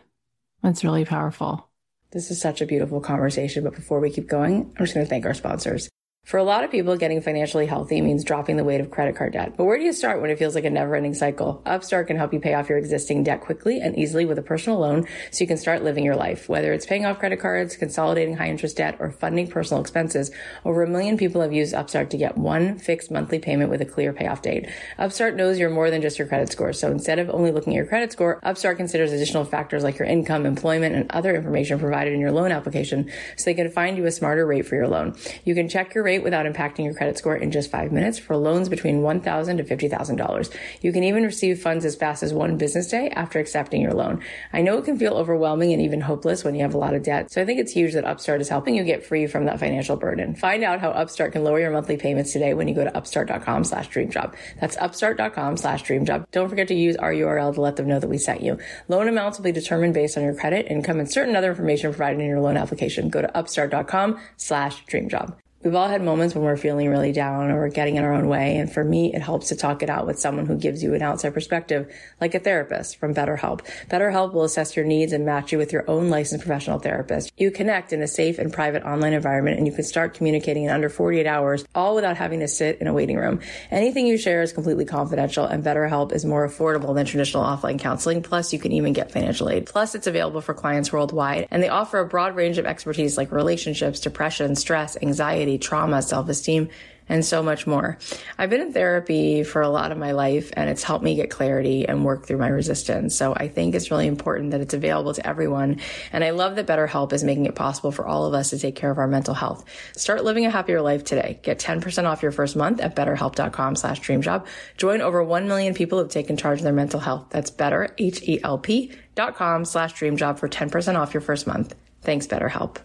[0.63, 1.69] That's really powerful.
[2.13, 5.11] This is such a beautiful conversation but before we keep going i'm just going to
[5.11, 5.91] thank our sponsors
[6.25, 9.35] for a lot of people, getting financially healthy means dropping the weight of credit card
[9.35, 9.59] debt.
[9.59, 11.61] But where do you start when it feels like a never ending cycle?
[11.67, 14.79] Upstart can help you pay off your existing debt quickly and easily with a personal
[14.79, 16.49] loan so you can start living your life.
[16.49, 20.31] Whether it's paying off credit cards, consolidating high interest debt, or funding personal expenses,
[20.65, 23.85] over a million people have used Upstart to get one fixed monthly payment with a
[23.85, 24.67] clear payoff date.
[24.99, 26.73] Upstart knows you're more than just your credit score.
[26.73, 30.09] So instead of only looking at your credit score, Upstart considers additional factors like your
[30.09, 34.07] income, employment, and other information provided in your loan application so they can find you
[34.07, 35.15] a smarter rate for your loan.
[35.45, 38.19] You can check your rate without impacting your your credit score in just five minutes
[38.19, 40.57] for loans between $1,000 to $50,000.
[40.81, 44.23] You can even receive funds as fast as one business day after accepting your loan.
[44.53, 47.03] I know it can feel overwhelming and even hopeless when you have a lot of
[47.03, 47.33] debt.
[47.33, 49.97] So I think it's huge that Upstart is helping you get free from that financial
[49.97, 50.35] burden.
[50.35, 53.65] Find out how Upstart can lower your monthly payments today when you go to upstart.com
[53.65, 54.35] slash dreamjob.
[54.61, 56.27] That's upstart.com slash dreamjob.
[56.31, 58.59] Don't forget to use our URL to let them know that we sent you.
[58.89, 62.21] Loan amounts will be determined based on your credit, income, and certain other information provided
[62.21, 63.09] in your loan application.
[63.09, 65.37] Go to upstart.com slash dreamjob.
[65.65, 68.29] We've all had moments when we're feeling really down or we're getting in our own
[68.29, 68.59] way.
[68.59, 71.01] And for me, it helps to talk it out with someone who gives you an
[71.01, 73.63] outside perspective, like a therapist from BetterHelp.
[73.89, 77.33] BetterHelp will assess your needs and match you with your own licensed professional therapist.
[77.39, 80.71] You connect in a safe and private online environment and you can start communicating in
[80.71, 83.41] under 48 hours, all without having to sit in a waiting room.
[83.71, 88.23] Anything you share is completely confidential and BetterHelp is more affordable than traditional offline counseling.
[88.23, 89.65] Plus, you can even get financial aid.
[89.65, 93.33] Plus, it's available for clients worldwide and they offer a broad range of expertise like
[93.33, 96.69] relationships, depression, stress, anxiety, trauma, self esteem,
[97.09, 97.99] and so much more.
[98.39, 101.31] I've been in therapy for a lot of my life and it's helped me get
[101.31, 103.15] clarity and work through my resistance.
[103.15, 105.81] So I think it's really important that it's available to everyone.
[106.13, 108.77] And I love that BetterHelp is making it possible for all of us to take
[108.77, 109.65] care of our mental health.
[109.97, 111.41] Start living a happier life today.
[111.43, 114.47] Get 10% off your first month at betterhelp.com slash dreamjob.
[114.77, 117.27] Join over 1 million people who've taken charge of their mental health.
[117.31, 121.75] That's better, H-E-L-P dot com slash dreamjob for 10% off your first month.
[122.03, 122.79] Thanks, BetterHelp.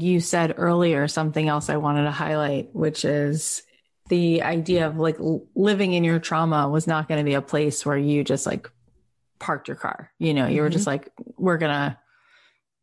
[0.00, 3.62] You said earlier something else I wanted to highlight, which is
[4.08, 5.16] the idea of like
[5.54, 8.70] living in your trauma was not going to be a place where you just like
[9.38, 10.10] parked your car.
[10.18, 10.62] You know, you mm-hmm.
[10.62, 11.04] were just mm-hmm.
[11.04, 11.98] like, we're going to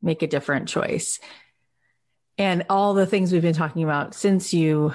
[0.01, 1.19] make a different choice.
[2.37, 4.93] And all the things we've been talking about since you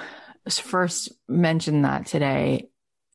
[0.49, 2.69] first mentioned that today,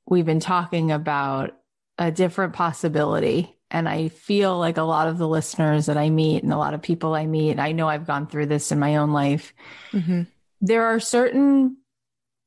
[0.07, 1.53] we've been talking about
[1.99, 6.43] a different possibility and I feel like a lot of the listeners that I meet
[6.43, 8.97] and a lot of people I meet, I know I've gone through this in my
[8.97, 9.55] own life.
[9.93, 10.23] Mm-hmm.
[10.61, 11.79] There are certain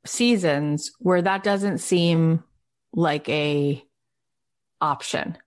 [0.05, 2.43] seasons where that doesn't seem
[2.93, 3.83] like a
[4.79, 5.37] option.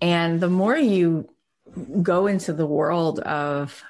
[0.00, 1.30] And the more you
[2.02, 3.82] go into the world of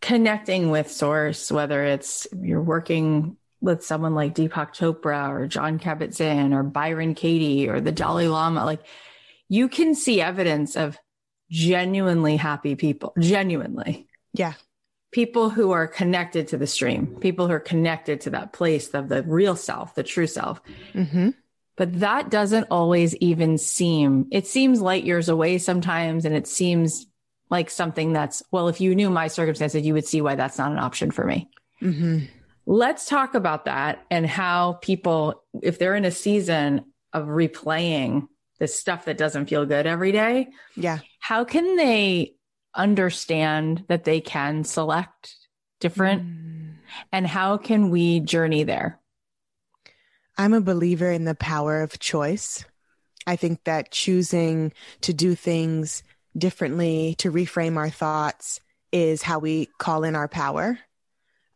[0.00, 6.52] connecting with source, whether it's you're working with someone like Deepak Chopra or Jon Kabat-Zinn
[6.52, 8.82] or Byron Katie or the Dalai Lama, like
[9.52, 10.96] you can see evidence of
[11.50, 14.06] genuinely happy people, genuinely.
[14.32, 14.54] Yeah.
[15.10, 19.10] People who are connected to the stream, people who are connected to that place of
[19.10, 20.62] the real self, the true self.
[20.94, 21.30] Mm-hmm.
[21.76, 26.24] But that doesn't always even seem, it seems light years away sometimes.
[26.24, 27.04] And it seems
[27.50, 30.72] like something that's, well, if you knew my circumstances, you would see why that's not
[30.72, 31.50] an option for me.
[31.82, 32.20] Mm-hmm.
[32.64, 38.28] Let's talk about that and how people, if they're in a season of replaying
[38.62, 40.46] the stuff that doesn't feel good every day.
[40.76, 41.00] Yeah.
[41.18, 42.36] How can they
[42.72, 45.34] understand that they can select
[45.80, 46.74] different mm.
[47.10, 49.00] and how can we journey there?
[50.38, 52.64] I'm a believer in the power of choice.
[53.26, 56.04] I think that choosing to do things
[56.38, 58.60] differently, to reframe our thoughts
[58.92, 60.78] is how we call in our power.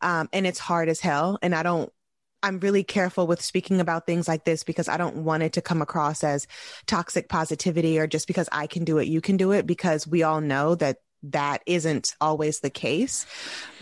[0.00, 1.38] Um, and it's hard as hell.
[1.40, 1.92] And I don't,
[2.42, 5.62] I'm really careful with speaking about things like this because I don't want it to
[5.62, 6.46] come across as
[6.86, 10.22] toxic positivity or just because I can do it, you can do it, because we
[10.22, 13.26] all know that that isn't always the case.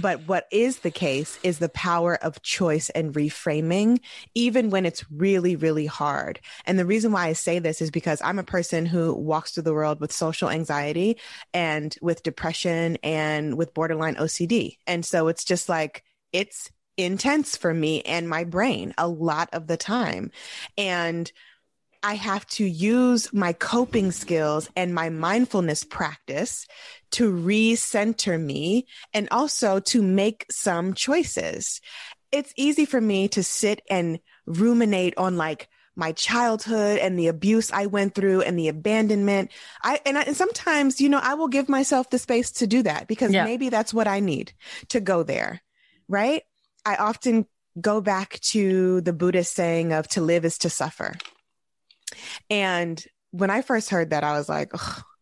[0.00, 4.00] But what is the case is the power of choice and reframing,
[4.34, 6.40] even when it's really, really hard.
[6.64, 9.64] And the reason why I say this is because I'm a person who walks through
[9.64, 11.18] the world with social anxiety
[11.52, 14.78] and with depression and with borderline OCD.
[14.86, 19.66] And so it's just like, it's intense for me and my brain a lot of
[19.66, 20.30] the time.
[20.76, 21.30] And
[22.04, 26.66] I have to use my coping skills and my mindfulness practice
[27.12, 31.80] to recenter me and also to make some choices.
[32.30, 37.72] It's easy for me to sit and ruminate on like my childhood and the abuse
[37.72, 39.50] I went through and the abandonment.
[39.82, 42.82] I and, I, and sometimes, you know, I will give myself the space to do
[42.82, 43.44] that because yeah.
[43.44, 44.52] maybe that's what I need
[44.88, 45.62] to go there.
[46.06, 46.42] Right?
[46.84, 47.46] I often
[47.80, 51.14] go back to the Buddhist saying of to live is to suffer.
[52.50, 54.72] And when I first heard that, I was like,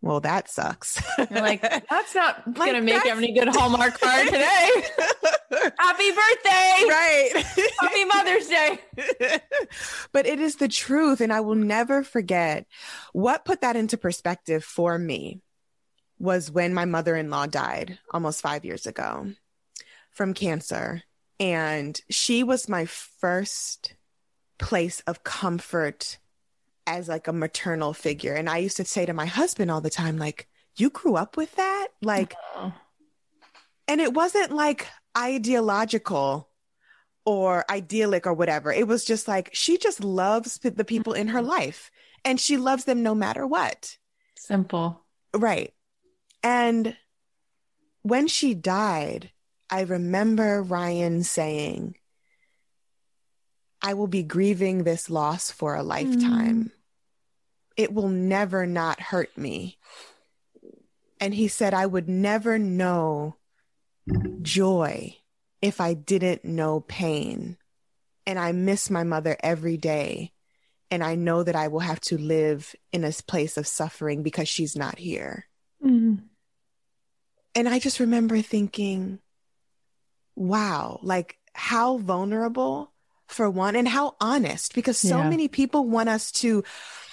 [0.03, 1.01] well, that sucks.
[1.16, 4.70] You're like, that's not like, going to make any good Hallmark card today.
[5.79, 6.83] Happy birthday.
[6.88, 7.31] Right.
[7.81, 8.79] Happy Mother's Day.
[10.12, 11.20] but it is the truth.
[11.20, 12.66] And I will never forget
[13.12, 15.40] what put that into perspective for me
[16.18, 19.31] was when my mother in law died almost five years ago
[20.11, 21.03] from cancer.
[21.42, 23.94] And she was my first
[24.61, 26.18] place of comfort
[26.87, 28.35] as like a maternal figure.
[28.35, 31.37] And I used to say to my husband all the time, like, you grew up
[31.37, 31.88] with that?
[32.00, 32.72] Like, oh.
[33.88, 34.87] and it wasn't like
[35.18, 36.48] ideological
[37.26, 38.72] or idyllic or whatever.
[38.72, 41.48] It was just like, she just loves the people in her mm-hmm.
[41.48, 41.90] life
[42.24, 43.96] and she loves them no matter what.
[44.37, 45.05] Simple.
[45.35, 45.74] Right.
[46.44, 46.96] And
[48.02, 49.33] when she died,
[49.72, 51.96] I remember Ryan saying,
[53.80, 56.64] I will be grieving this loss for a lifetime.
[56.64, 56.70] Mm.
[57.78, 59.78] It will never not hurt me.
[61.18, 63.37] And he said, I would never know
[64.42, 65.16] joy
[65.62, 67.56] if I didn't know pain.
[68.26, 70.32] And I miss my mother every day.
[70.90, 74.50] And I know that I will have to live in a place of suffering because
[74.50, 75.46] she's not here.
[75.82, 76.24] Mm.
[77.54, 79.18] And I just remember thinking,
[80.35, 82.92] wow, like how vulnerable
[83.27, 85.29] for one and how honest because so yeah.
[85.29, 86.62] many people want us to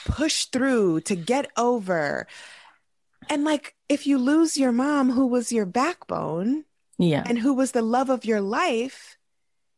[0.05, 2.27] push through to get over.
[3.29, 6.65] And like if you lose your mom who was your backbone
[6.97, 7.23] yeah.
[7.25, 9.17] and who was the love of your life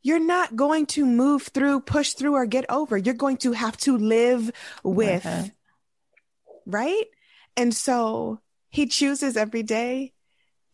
[0.03, 2.97] you're not going to move through push through or get over.
[2.97, 4.51] You're going to have to live
[4.83, 5.51] with
[6.65, 7.05] right?
[7.55, 10.13] And so he chooses every day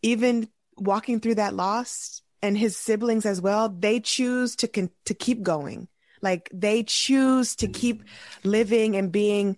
[0.02, 5.14] even walking through that loss and his siblings as well, they choose to con- to
[5.14, 5.88] keep going.
[6.20, 8.04] Like they choose to keep
[8.44, 9.56] living and being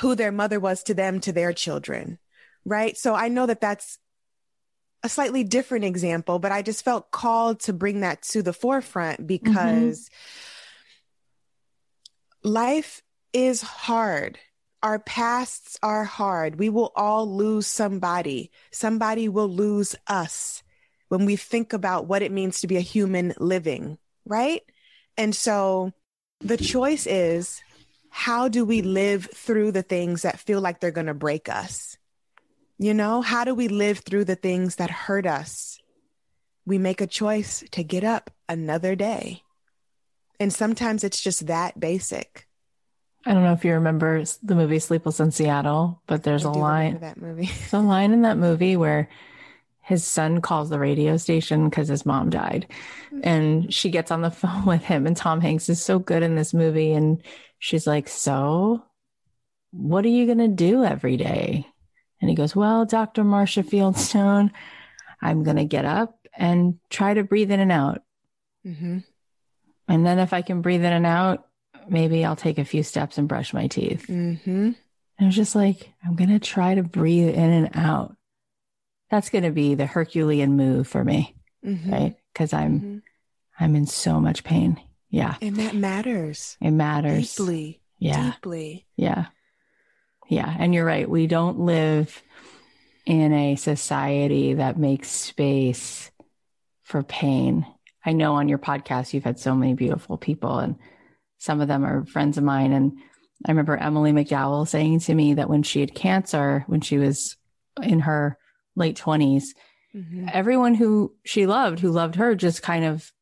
[0.00, 2.18] who their mother was to them to their children.
[2.64, 2.96] Right?
[2.96, 3.98] So I know that that's
[5.02, 9.26] a slightly different example, but I just felt called to bring that to the forefront
[9.26, 10.08] because
[12.44, 12.50] mm-hmm.
[12.50, 14.38] life is hard.
[14.82, 16.58] Our pasts are hard.
[16.58, 18.50] We will all lose somebody.
[18.70, 20.62] Somebody will lose us
[21.12, 24.62] when we think about what it means to be a human living, right?
[25.18, 25.92] And so
[26.40, 27.62] the choice is
[28.08, 31.98] how do we live through the things that feel like they're going to break us?
[32.78, 35.78] You know, how do we live through the things that hurt us?
[36.64, 39.42] We make a choice to get up another day.
[40.40, 42.48] And sometimes it's just that basic.
[43.26, 46.52] I don't know if you remember the movie Sleepless in Seattle, but there's I a
[46.52, 47.50] line that movie.
[47.58, 49.10] There's a line in that movie where
[49.82, 52.66] his son calls the radio station because his mom died.
[53.22, 56.36] And she gets on the phone with him, and Tom Hanks is so good in
[56.36, 56.92] this movie.
[56.92, 57.22] And
[57.58, 58.82] she's like, So,
[59.72, 61.66] what are you going to do every day?
[62.20, 63.24] And he goes, Well, Dr.
[63.24, 64.52] Marcia Fieldstone,
[65.20, 68.02] I'm going to get up and try to breathe in and out.
[68.64, 68.98] Mm-hmm.
[69.88, 71.46] And then if I can breathe in and out,
[71.88, 74.06] maybe I'll take a few steps and brush my teeth.
[74.08, 74.70] Mm-hmm.
[75.18, 78.16] And was just like, I'm going to try to breathe in and out
[79.12, 81.92] that's going to be the Herculean move for me, mm-hmm.
[81.92, 82.16] right?
[82.32, 82.98] Because I'm mm-hmm.
[83.60, 84.80] I'm in so much pain.
[85.10, 86.56] Yeah, and that matters.
[86.62, 87.82] It matters deeply.
[87.98, 88.86] Yeah, deeply.
[88.96, 89.26] Yeah,
[90.30, 90.56] yeah.
[90.58, 91.08] And you're right.
[91.08, 92.22] We don't live
[93.04, 96.10] in a society that makes space
[96.82, 97.66] for pain.
[98.06, 100.76] I know on your podcast you've had so many beautiful people, and
[101.36, 102.94] some of them are friends of mine, and
[103.44, 107.36] I remember Emily McDowell saying to me that when she had cancer, when she was
[107.82, 108.38] in her
[108.76, 109.44] late 20s,
[109.94, 110.28] mm-hmm.
[110.32, 113.12] everyone who she loved, who loved her, just kind of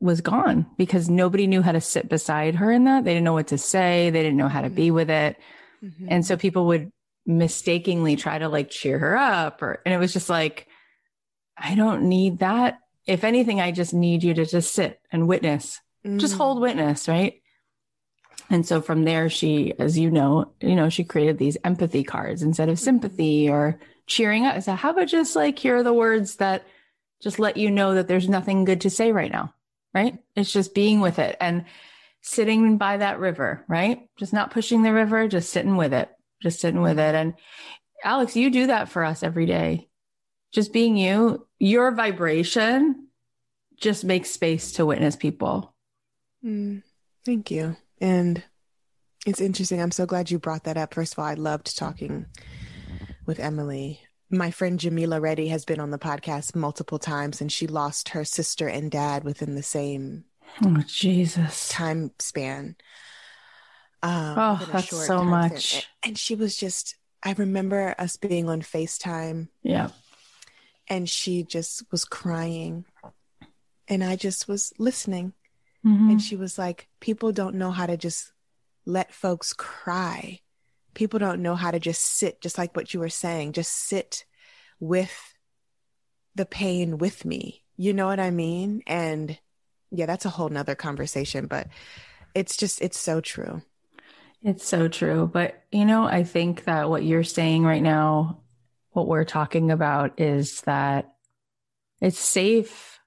[0.00, 3.04] was gone because nobody knew how to sit beside her in that.
[3.04, 4.94] They didn't know what to say, they didn't know how to be mm-hmm.
[4.94, 5.36] with it.
[5.82, 6.06] Mm-hmm.
[6.10, 6.92] And so people would
[7.24, 10.68] mistakenly try to like cheer her up or and it was just like
[11.56, 12.78] I don't need that.
[13.06, 15.80] If anything, I just need you to just sit and witness.
[16.04, 16.18] Mm.
[16.18, 17.40] Just hold witness, right?
[18.50, 22.42] And so from there, she, as you know, you know, she created these empathy cards
[22.42, 24.62] instead of sympathy or cheering up.
[24.62, 26.66] So how about just like, here are the words that
[27.22, 29.54] just let you know that there's nothing good to say right now,
[29.94, 30.18] right?
[30.34, 31.64] It's just being with it and
[32.20, 34.08] sitting by that river, right?
[34.18, 36.10] Just not pushing the river, just sitting with it,
[36.42, 37.14] just sitting with it.
[37.14, 37.34] And
[38.04, 39.88] Alex, you do that for us every day.
[40.52, 43.08] Just being you, your vibration
[43.80, 45.74] just makes space to witness people.
[46.44, 46.82] Mm,
[47.24, 47.76] thank you.
[48.00, 48.42] And
[49.26, 49.80] it's interesting.
[49.80, 50.94] I'm so glad you brought that up.
[50.94, 52.26] First of all, I loved talking
[53.26, 54.00] with Emily.
[54.30, 58.24] My friend Jamila Reddy has been on the podcast multiple times, and she lost her
[58.24, 60.24] sister and dad within the same
[60.64, 62.76] oh Jesus time span.
[64.02, 65.74] Um, oh, that's so much.
[65.74, 66.96] And, and she was just.
[67.22, 69.48] I remember us being on Facetime.
[69.62, 69.88] Yeah.
[70.88, 72.84] And she just was crying,
[73.88, 75.32] and I just was listening
[75.86, 76.10] Mm-hmm.
[76.10, 78.32] And she was like, people don't know how to just
[78.84, 80.40] let folks cry.
[80.96, 84.24] People don't know how to just sit, just like what you were saying, just sit
[84.80, 85.34] with
[86.34, 87.62] the pain with me.
[87.76, 88.82] You know what I mean?
[88.86, 89.38] And
[89.90, 91.68] yeah, that's a whole nother conversation, but
[92.34, 93.60] it's just, it's so true.
[94.42, 95.30] It's so true.
[95.30, 98.40] But, you know, I think that what you're saying right now,
[98.92, 101.12] what we're talking about is that
[102.00, 102.98] it's safe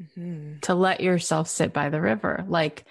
[0.00, 0.60] mm-hmm.
[0.60, 2.44] to let yourself sit by the river.
[2.46, 2.84] Like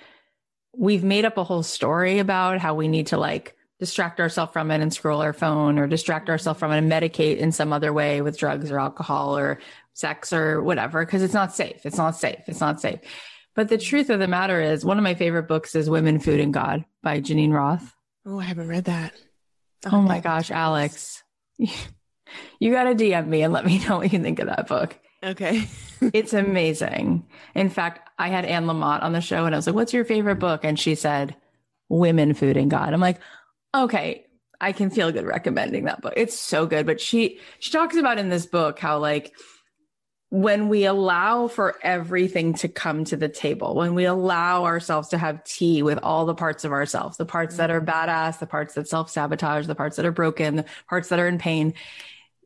[0.76, 4.72] we've made up a whole story about how we need to like distract ourselves from
[4.72, 7.92] it and scroll our phone or distract ourselves from it and medicate in some other
[7.92, 9.60] way with drugs or alcohol or
[9.94, 11.86] sex or whatever because it's not safe.
[11.86, 12.42] It's not safe.
[12.48, 13.00] It's not safe.
[13.54, 16.42] But the truth of the matter is, one of my favorite books is Women, Food,
[16.42, 17.96] and God by Geneen Roth.
[18.26, 19.14] Oh, I haven't read that.
[19.86, 21.24] Oh, oh my gosh, Alex.
[22.60, 24.98] You got to DM me and let me know what you think of that book.
[25.24, 25.68] Okay.
[26.14, 27.26] it's amazing.
[27.54, 30.06] In fact, I had Anne Lamott on the show and I was like, what's your
[30.06, 30.64] favorite book?
[30.64, 31.36] And she said,
[31.88, 32.94] Women, Food, and God.
[32.94, 33.20] I'm like,
[33.76, 34.26] okay,
[34.60, 36.14] I can feel good recommending that book.
[36.16, 36.86] It's so good.
[36.86, 39.34] But she she talks about in this book how like
[40.30, 45.18] when we allow for everything to come to the table, when we allow ourselves to
[45.18, 48.10] have tea with all the parts of ourselves, the parts that are mm-hmm.
[48.10, 51.28] badass, the parts that self sabotage, the parts that are broken, the parts that are
[51.28, 51.74] in pain,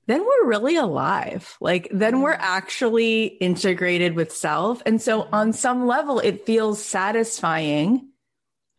[0.08, 1.58] then we're really alive.
[1.62, 2.44] Like then we're mm-hmm.
[2.44, 4.82] actually integrated with self.
[4.86, 8.10] And so on some level, it feels satisfying.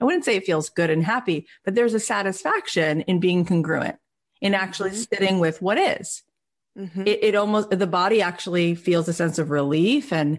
[0.01, 3.97] I wouldn't say it feels good and happy, but there's a satisfaction in being congruent,
[4.41, 5.15] in actually mm-hmm.
[5.15, 6.23] sitting with what is.
[6.79, 7.03] Mm-hmm.
[7.07, 10.39] It, it almost, the body actually feels a sense of relief and,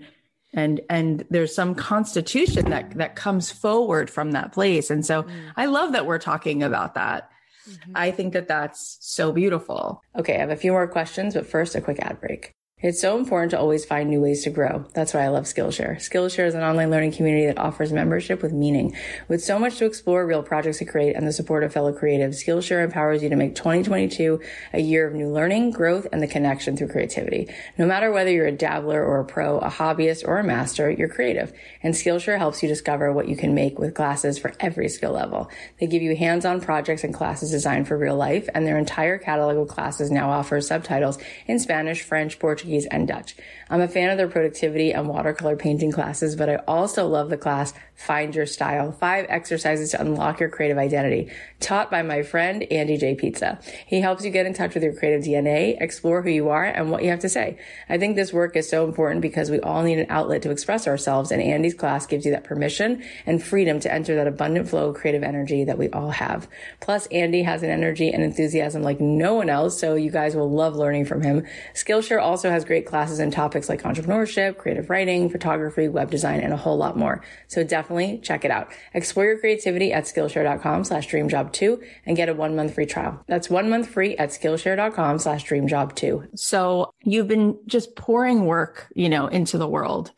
[0.54, 5.32] and and there's some constitution that that comes forward from that place and so mm.
[5.56, 7.32] i love that we're talking about that
[7.70, 7.92] Mm-hmm.
[7.96, 10.02] I think that that's so beautiful.
[10.18, 12.54] Okay, I have a few more questions, but first, a quick ad break.
[12.84, 14.86] It's so important to always find new ways to grow.
[14.96, 15.98] That's why I love Skillshare.
[15.98, 18.96] Skillshare is an online learning community that offers membership with meaning.
[19.28, 22.44] With so much to explore, real projects to create, and the support of fellow creatives,
[22.44, 24.40] Skillshare empowers you to make 2022
[24.74, 27.54] a year of new learning, growth, and the connection through creativity.
[27.78, 31.08] No matter whether you're a dabbler or a pro, a hobbyist or a master, you're
[31.08, 31.54] creative.
[31.84, 35.52] And Skillshare helps you discover what you can make with classes for every skill level.
[35.80, 39.58] They give you hands-on projects and classes designed for real life, and their entire catalog
[39.58, 43.36] of classes now offers subtitles in Spanish, French, Portuguese, Portuguese, and Dutch.
[43.70, 47.38] I'm a fan of their productivity and watercolor painting classes, but I also love the
[47.38, 52.64] class Find Your Style, five exercises to unlock your creative identity, taught by my friend
[52.72, 53.16] Andy J.
[53.16, 53.60] Pizza.
[53.86, 56.90] He helps you get in touch with your creative DNA, explore who you are and
[56.90, 57.60] what you have to say.
[57.88, 60.88] I think this work is so important because we all need an outlet to express
[60.88, 64.90] ourselves, and Andy's class gives you that permission and freedom to enter that abundant flow
[64.90, 66.48] of creative energy that we all have.
[66.80, 70.50] Plus, Andy has an energy and enthusiasm like no one else, so you guys will
[70.50, 71.46] love learning from him.
[71.76, 76.54] Skillshare also has great classes in topics like entrepreneurship, creative writing, photography, web design, and
[76.54, 77.22] a whole lot more.
[77.48, 78.72] So definitely definitely check it out.
[78.94, 83.22] Explore your creativity at Skillshare.com slash dreamjob2 and get a one month free trial.
[83.28, 86.40] That's one month free at Skillshare.com slash dreamjob2.
[86.40, 90.12] So you've been just pouring work, you know, into the world.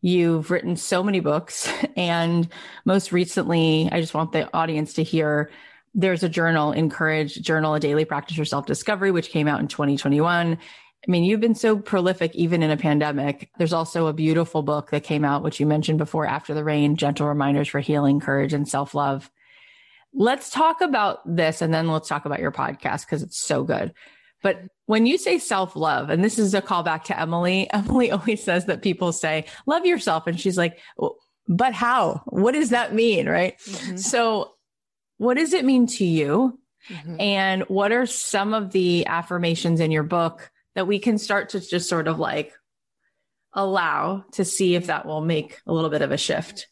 [0.00, 2.48] You've written so many books and
[2.84, 5.50] most recently, I just want the audience to hear
[5.94, 9.58] there's a journal, In Courage Journal, a daily practice for self discovery, which came out
[9.58, 10.58] in 2021.
[11.06, 13.50] I mean, you've been so prolific even in a pandemic.
[13.56, 16.96] There's also a beautiful book that came out, which you mentioned before, After the Rain
[16.96, 19.30] Gentle Reminders for Healing, Courage, and Self Love.
[20.12, 23.94] let's talk about this and then let's talk about your podcast because it's so good.
[24.42, 28.42] But when you say self love, and this is a callback to Emily, Emily always
[28.42, 30.26] says that people say, love yourself.
[30.26, 30.78] And she's like,
[31.48, 32.22] but how?
[32.26, 33.28] What does that mean?
[33.28, 33.58] Right.
[33.58, 33.96] Mm-hmm.
[33.96, 34.52] So,
[35.16, 36.58] what does it mean to you?
[36.88, 37.20] Mm-hmm.
[37.20, 41.58] And what are some of the affirmations in your book that we can start to
[41.58, 42.52] just sort of like
[43.52, 46.68] allow to see if that will make a little bit of a shift?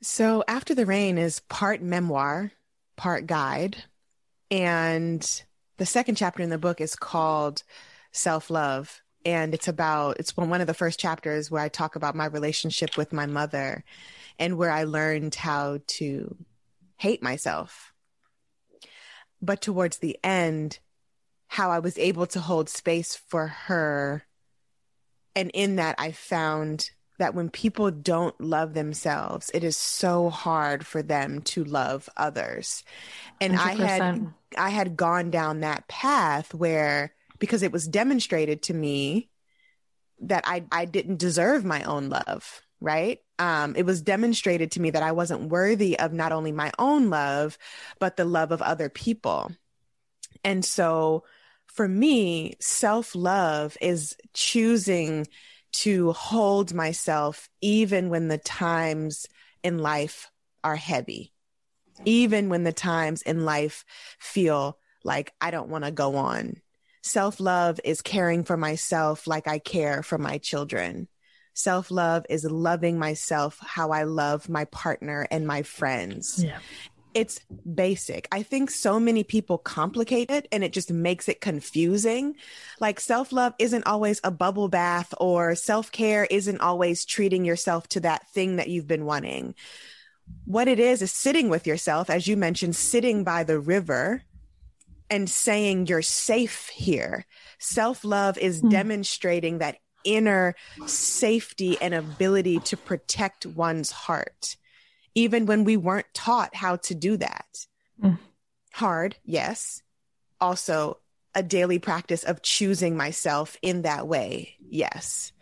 [0.00, 2.52] So, After the Rain is part memoir,
[2.94, 3.82] part guide.
[4.48, 5.28] And
[5.78, 7.64] the second chapter in the book is called
[8.12, 9.00] Self Love.
[9.24, 12.96] And it's about, it's one of the first chapters where I talk about my relationship
[12.96, 13.82] with my mother
[14.38, 16.36] and where I learned how to
[16.96, 17.92] hate myself.
[19.42, 20.78] But towards the end,
[21.48, 24.24] how I was able to hold space for her.
[25.34, 30.86] And in that, I found that when people don't love themselves, it is so hard
[30.86, 32.84] for them to love others.
[33.40, 33.58] And 100%.
[33.58, 34.26] I had
[34.56, 39.28] I had gone down that path where because it was demonstrated to me
[40.20, 43.20] that I I didn't deserve my own love, right?
[43.38, 47.10] Um, it was demonstrated to me that I wasn't worthy of not only my own
[47.10, 47.58] love,
[47.98, 49.52] but the love of other people.
[50.44, 51.24] And so
[51.76, 55.26] for me, self love is choosing
[55.72, 59.26] to hold myself even when the times
[59.62, 60.30] in life
[60.64, 61.34] are heavy,
[62.06, 63.84] even when the times in life
[64.18, 66.62] feel like I don't want to go on.
[67.02, 71.08] Self love is caring for myself like I care for my children.
[71.52, 76.42] Self love is loving myself how I love my partner and my friends.
[76.42, 76.58] Yeah
[77.16, 77.40] it's
[77.74, 78.28] basic.
[78.30, 82.36] I think so many people complicate it and it just makes it confusing.
[82.78, 87.88] Like self love isn't always a bubble bath or self care isn't always treating yourself
[87.88, 89.54] to that thing that you've been wanting.
[90.44, 94.22] What it is is sitting with yourself, as you mentioned, sitting by the river
[95.08, 97.24] and saying you're safe here.
[97.58, 98.70] Self love is mm.
[98.70, 100.54] demonstrating that inner
[100.84, 104.56] safety and ability to protect one's heart
[105.16, 107.66] even when we weren't taught how to do that.
[108.00, 108.18] Mm.
[108.72, 109.82] Hard, yes.
[110.40, 110.98] Also,
[111.34, 115.32] a daily practice of choosing myself in that way, yes.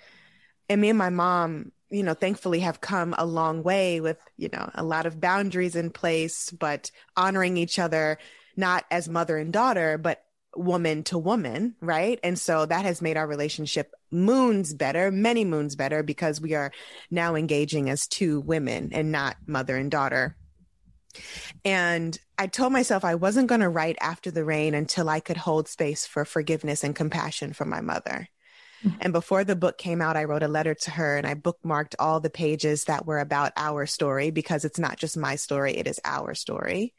[0.68, 4.48] And me and my mom, you know, thankfully have come a long way with, you
[4.52, 8.18] know, a lot of boundaries in place, but honoring each other,
[8.56, 10.23] not as mother and daughter, but
[10.56, 12.18] woman to woman, right?
[12.22, 16.72] And so that has made our relationship moons better, many moons better, because we are
[17.10, 20.36] now engaging as two women and not mother and daughter.
[21.64, 25.36] And I told myself I wasn't going to write after the rain until I could
[25.36, 28.28] hold space for forgiveness and compassion for my mother.
[28.84, 28.96] Mm-hmm.
[29.00, 31.94] And before the book came out, I wrote a letter to her and I bookmarked
[31.98, 35.86] all the pages that were about our story because it's not just my story, it
[35.86, 36.94] is our story.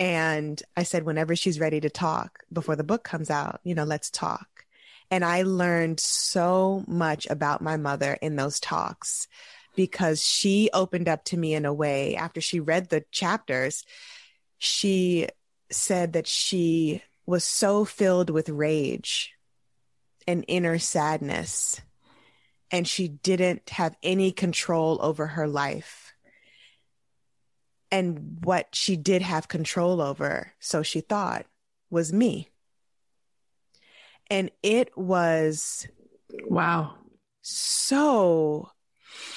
[0.00, 3.84] And I said, whenever she's ready to talk before the book comes out, you know,
[3.84, 4.64] let's talk.
[5.10, 9.28] And I learned so much about my mother in those talks
[9.76, 13.84] because she opened up to me in a way after she read the chapters.
[14.58, 15.28] She
[15.70, 19.32] said that she was so filled with rage
[20.26, 21.80] and inner sadness,
[22.70, 26.01] and she didn't have any control over her life.
[27.92, 31.46] And what she did have control over, so she thought,
[31.90, 32.48] was me.
[34.30, 35.86] And it was
[36.48, 36.94] wow.
[37.42, 38.70] So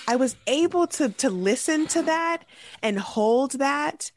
[0.08, 2.44] i was able to to listen to that
[2.82, 4.12] and hold that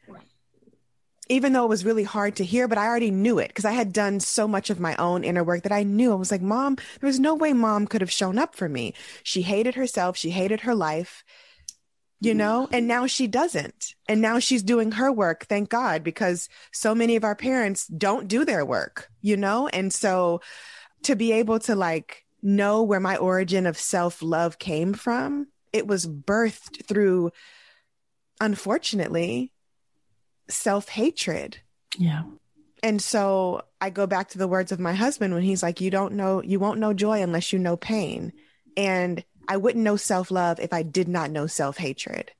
[1.27, 3.71] even though it was really hard to hear but i already knew it because i
[3.71, 6.11] had done so much of my own inner work that i knew.
[6.11, 8.93] I was like mom there was no way mom could have shown up for me.
[9.23, 10.17] She hated herself.
[10.17, 11.23] She hated her life
[12.21, 12.37] you mm-hmm.
[12.37, 12.69] know?
[12.71, 13.95] And now she doesn't.
[14.07, 18.27] And now she's doing her work thank god because so many of our parents don't
[18.27, 19.67] do their work you know?
[19.67, 20.41] And so
[21.03, 26.05] to be able to like know where my origin of self-love came from it was
[26.05, 27.31] birthed through
[28.41, 29.51] unfortunately
[30.49, 31.59] self-hatred.
[31.97, 32.23] Yeah.
[32.81, 35.89] And so i go back to the words of my husband when he's like you
[35.89, 38.33] don't know you won't know joy unless you know pain.
[38.77, 42.31] And I wouldn't know self love if I did not know self hatred.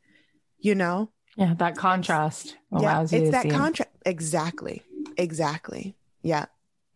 [0.59, 1.09] You know?
[1.35, 3.31] Yeah, that contrast allows you to see.
[3.31, 3.47] yeah, you.
[3.47, 3.91] It's that contrast.
[4.05, 4.83] Exactly.
[5.17, 5.95] Exactly.
[6.21, 6.45] Yeah.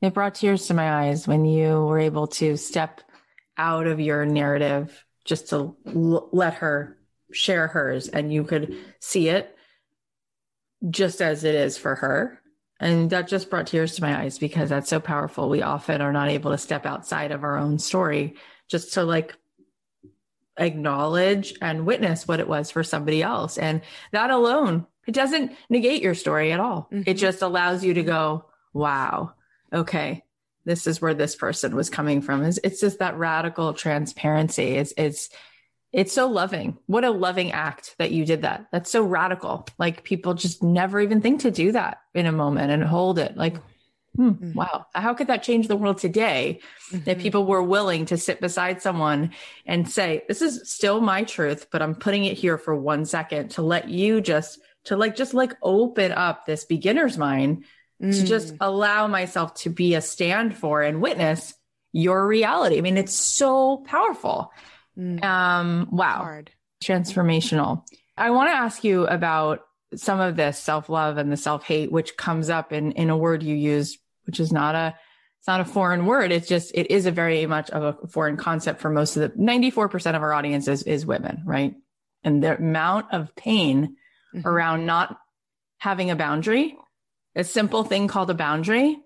[0.01, 3.01] It brought tears to my eyes when you were able to step
[3.57, 6.97] out of your narrative just to l- let her
[7.31, 9.55] share hers and you could see it
[10.89, 12.39] just as it is for her.
[12.79, 15.47] And that just brought tears to my eyes because that's so powerful.
[15.49, 18.35] We often are not able to step outside of our own story
[18.69, 19.35] just to like
[20.57, 23.57] acknowledge and witness what it was for somebody else.
[23.57, 23.81] And
[24.11, 26.87] that alone It doesn't negate your story at all.
[26.89, 27.03] Mhm.
[27.05, 29.33] It just allows you to go, wow,
[29.73, 30.23] okay,
[30.63, 32.41] this is where this person was coming from.
[32.43, 34.75] It's, it's just that radical transparency.
[34.75, 35.29] It's, it's,
[35.91, 36.77] it's so loving.
[36.85, 38.67] What a loving act that you did that.
[38.71, 39.67] That's so radical.
[39.77, 43.35] Like people just never even think to do that in a moment and hold it.
[43.35, 43.57] Like,
[44.15, 44.55] hmm, Mhm.
[44.55, 46.59] wow, how could that change the world today?
[46.91, 47.21] that Mhm.
[47.21, 49.31] people were willing to sit beside someone
[49.65, 53.49] and say, this is still my truth, but I'm putting it here for one second
[53.51, 57.63] to let you just, to like, just like open up this beginner's mind
[58.01, 58.25] to Mm.
[58.27, 61.55] just allow myself to be a stand for and witness
[61.93, 62.77] your reality.
[62.77, 64.51] I mean, it's so powerful.
[64.97, 65.23] Mm.
[65.23, 66.51] Um, wow hard.
[66.83, 67.83] transformational.
[68.17, 69.61] I want to ask you about
[69.95, 73.55] some of this self-love and the self-hate, which comes up in, in a word you
[73.55, 74.95] use, which is not a,
[75.39, 76.31] it's not a foreign word.
[76.31, 79.37] It's just, it is a very much of a foreign concept for most of the
[79.41, 81.75] 94% of our audience is, is women, right?
[82.23, 83.97] And the amount of pain
[84.33, 84.45] Mhm.
[84.45, 85.17] around not
[85.77, 86.75] having a boundary,
[87.35, 88.97] a simple thing called a boundary.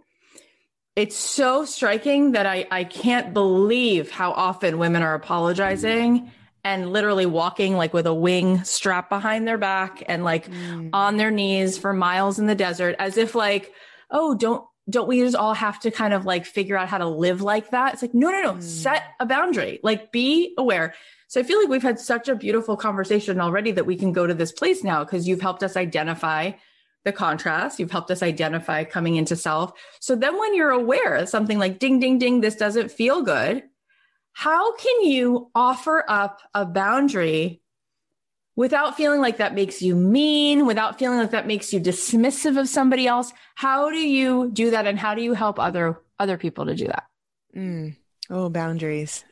[0.95, 6.31] It's so striking that I, I can't believe how often women are apologizing
[6.63, 10.89] and literally walking like with a wing strapped behind their back and like Mm.
[10.93, 13.71] on their knees for miles in the desert as if like,
[14.11, 17.07] oh, don't, don't we just all have to kind of like figure out how to
[17.07, 17.93] live like that?
[17.93, 18.63] It's like, no, no, no, Mm.
[18.63, 20.93] set a boundary, like be aware.
[21.27, 24.25] So I feel like we've had such a beautiful conversation already that we can go
[24.25, 26.51] to this place now because you've helped us identify
[27.03, 27.79] the contrast.
[27.79, 29.73] You've helped us identify coming into self.
[29.99, 33.63] So then when you're aware of something like ding, ding, ding, this doesn't feel good,
[34.33, 37.61] how can you offer up a boundary
[38.57, 42.67] without feeling like that makes you mean, without feeling like that makes you dismissive of
[42.67, 43.31] somebody else?
[43.55, 44.87] How do you do that?
[44.87, 47.03] And how do you help other, other people to do that?
[47.55, 47.95] Mm.
[48.29, 49.23] Oh, boundaries.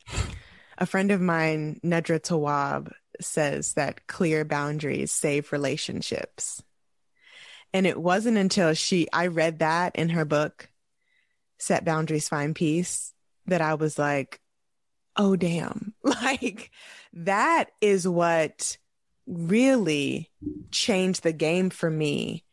[0.78, 6.62] A friend of mine, Nedra Tawwab, says that clear boundaries save relationships.
[7.74, 10.70] And it wasn't until she, I read that in her book,
[11.58, 13.12] Set Boundaries, Find Peace,
[13.48, 14.40] that I was like,
[15.18, 15.94] oh, damn.
[16.04, 16.72] Like,
[17.14, 18.78] that is what
[19.28, 20.32] really
[20.72, 22.44] changed the game for me.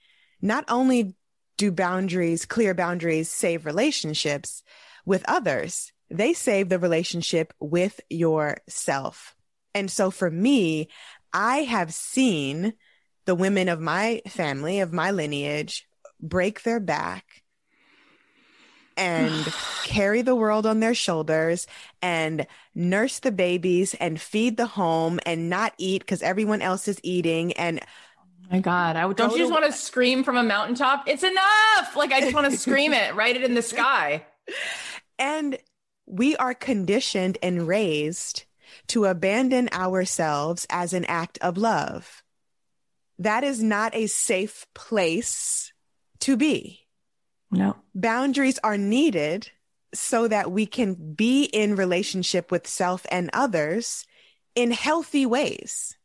[0.41, 1.15] Not only
[1.59, 4.63] do boundaries, clear boundaries save relationships
[5.05, 9.35] with others, they save the relationship with yourself.
[9.75, 10.89] And so for me,
[11.33, 12.75] I have seen
[13.25, 15.87] the women of my family, of my lineage,
[16.21, 17.42] break their back
[18.97, 19.45] and
[19.85, 21.67] carry the world on their shoulders
[22.01, 27.01] and nurse the babies and feed the home and not eat because everyone else is
[27.03, 27.81] eating and
[28.19, 31.05] oh My God, I don't you just want to scream from a mountaintop?
[31.07, 31.97] It's enough.
[31.97, 34.25] Like I just want to scream it, write it in the sky.
[35.19, 35.59] And
[36.07, 38.45] we are conditioned and raised
[38.89, 42.23] to abandon ourselves as an act of love.
[43.19, 45.73] That is not a safe place
[46.21, 46.82] to be.
[47.53, 47.77] No.
[47.95, 49.51] Boundaries are needed
[49.95, 54.07] so that we can be in relationship with self and others
[54.55, 55.97] in healthy ways.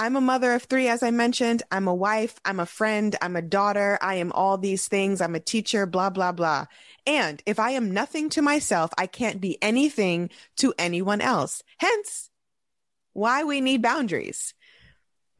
[0.00, 1.64] I'm a mother of three, as I mentioned.
[1.72, 2.38] I'm a wife.
[2.44, 3.16] I'm a friend.
[3.20, 3.98] I'm a daughter.
[4.00, 5.20] I am all these things.
[5.20, 6.66] I'm a teacher, blah, blah, blah.
[7.04, 11.64] And if I am nothing to myself, I can't be anything to anyone else.
[11.78, 12.30] Hence,
[13.12, 14.54] why we need boundaries.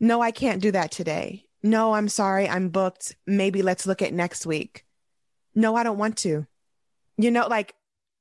[0.01, 1.45] No, I can't do that today.
[1.63, 2.49] No, I'm sorry.
[2.49, 3.15] I'm booked.
[3.29, 4.85] Maybe let's look at next week.
[5.59, 6.47] No, I don't want to.
[7.17, 7.75] You know, like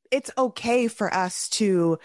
[0.10, 2.00] it's okay for us to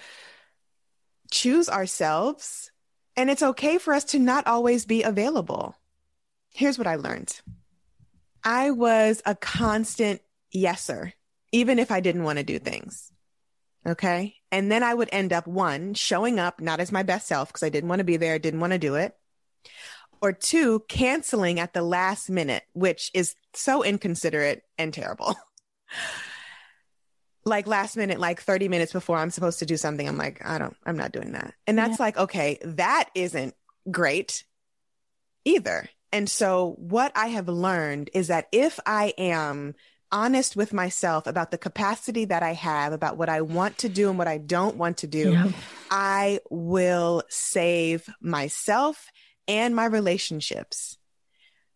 [1.31, 2.71] choose ourselves
[3.17, 5.75] and it's okay for us to not always be available.
[6.51, 7.41] Here's what I learned
[8.45, 10.21] I was a constant
[10.55, 11.13] yeser,
[11.51, 13.11] even if I didn't want to do things.
[13.87, 14.35] Okay.
[14.51, 17.63] And then I would end up one, showing up not as my best self because
[17.63, 19.17] I didn't want to be there, didn't want to do it.
[20.23, 25.35] Or two, canceling at the last minute, which is so inconsiderate and terrible.
[27.45, 30.59] like last minute, like 30 minutes before I'm supposed to do something, I'm like, I
[30.59, 31.55] don't, I'm not doing that.
[31.67, 33.55] And that's like, okay, that isn't
[33.91, 34.45] great
[35.45, 35.89] either.
[36.13, 39.75] And so what I have learned is that if I am
[40.13, 44.11] honest with myself about the capacity that I have, about what I want to do
[44.11, 45.51] and what I don't want to do, Yeah.
[45.91, 49.07] I will save myself
[49.49, 50.99] and my relationships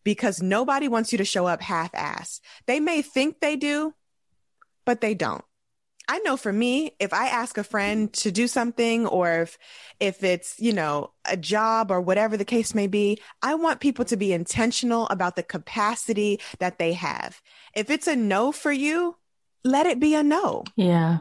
[0.04, 2.40] because nobody wants you to show up half ass.
[2.66, 3.92] They may think they do,
[4.84, 5.44] but they don't.
[6.08, 9.58] I know for me, if I ask a friend to do something or if
[9.98, 14.04] if it's, you know, a job or whatever the case may be, I want people
[14.06, 17.40] to be intentional about the capacity that they have.
[17.74, 19.16] If it's a no for you,
[19.64, 20.62] let it be a no.
[20.76, 21.18] Yeah.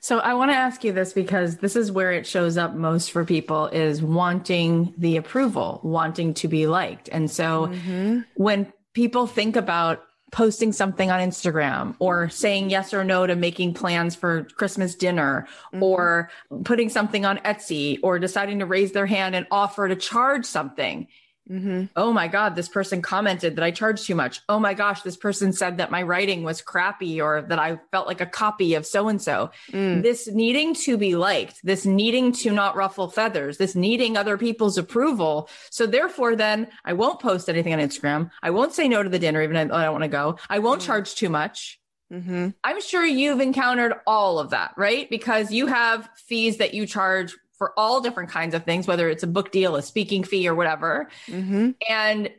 [0.00, 3.12] So I want to ask you this because this is where it shows up most
[3.12, 7.10] for people is wanting the approval, wanting to be liked.
[7.12, 8.20] And so mm-hmm.
[8.34, 13.74] when people think about posting something on Instagram or saying yes or no to making
[13.74, 15.82] plans for Christmas dinner mm-hmm.
[15.82, 16.30] or
[16.64, 21.06] putting something on Etsy or deciding to raise their hand and offer to charge something.
[21.48, 21.86] Mm-hmm.
[21.96, 24.40] Oh my God, this person commented that I charged too much.
[24.48, 28.06] Oh my gosh, this person said that my writing was crappy or that I felt
[28.06, 29.50] like a copy of so and so.
[29.72, 34.78] This needing to be liked, this needing to not ruffle feathers, this needing other people's
[34.78, 35.48] approval.
[35.70, 38.30] So therefore, then I won't post anything on Instagram.
[38.42, 40.38] I won't say no to the dinner, even though I don't want to go.
[40.48, 41.80] I won't mm charge too much.
[42.12, 42.48] Mm-hmm.
[42.64, 45.08] I'm sure you've encountered all of that, right?
[45.08, 49.22] Because you have fees that you charge for all different kinds of things, whether it's
[49.22, 51.10] a book deal, a speaking fee, or whatever.
[51.26, 51.72] Mm-hmm.
[51.90, 52.30] And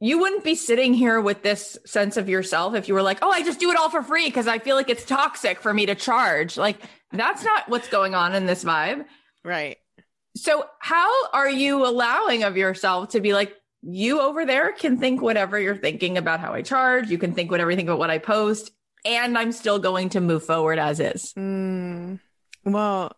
[0.00, 3.30] you wouldn't be sitting here with this sense of yourself if you were like, oh,
[3.30, 5.84] I just do it all for free because I feel like it's toxic for me
[5.84, 6.56] to charge.
[6.56, 6.78] Like,
[7.12, 9.04] that's not what's going on in this vibe.
[9.44, 9.76] Right.
[10.34, 15.20] So, how are you allowing of yourself to be like, you over there can think
[15.20, 17.10] whatever you're thinking about how I charge.
[17.10, 18.70] You can think whatever you think about what I post,
[19.04, 21.34] and I'm still going to move forward as is.
[21.34, 22.20] Mm,
[22.64, 23.12] well,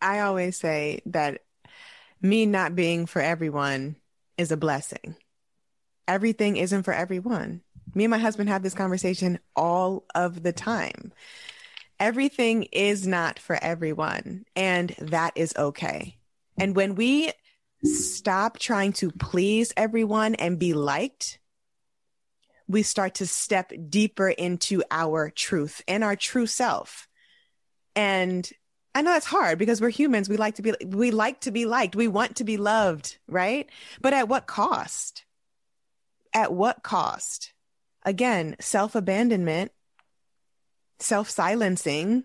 [0.00, 1.42] I always say that
[2.20, 3.96] me not being for everyone
[4.36, 5.16] is a blessing.
[6.08, 7.62] Everything isn't for everyone.
[7.94, 11.12] Me and my husband have this conversation all of the time.
[11.98, 16.18] Everything is not for everyone, and that is okay.
[16.58, 17.32] And when we
[17.82, 21.38] stop trying to please everyone and be liked,
[22.68, 27.08] we start to step deeper into our truth and our true self.
[27.94, 28.48] And
[28.96, 30.26] I know that's hard because we're humans.
[30.26, 31.94] We like to be we like to be liked.
[31.94, 33.68] We want to be loved, right?
[34.00, 35.26] But at what cost?
[36.32, 37.52] At what cost?
[38.04, 39.70] Again, self-abandonment,
[40.98, 42.24] self-silencing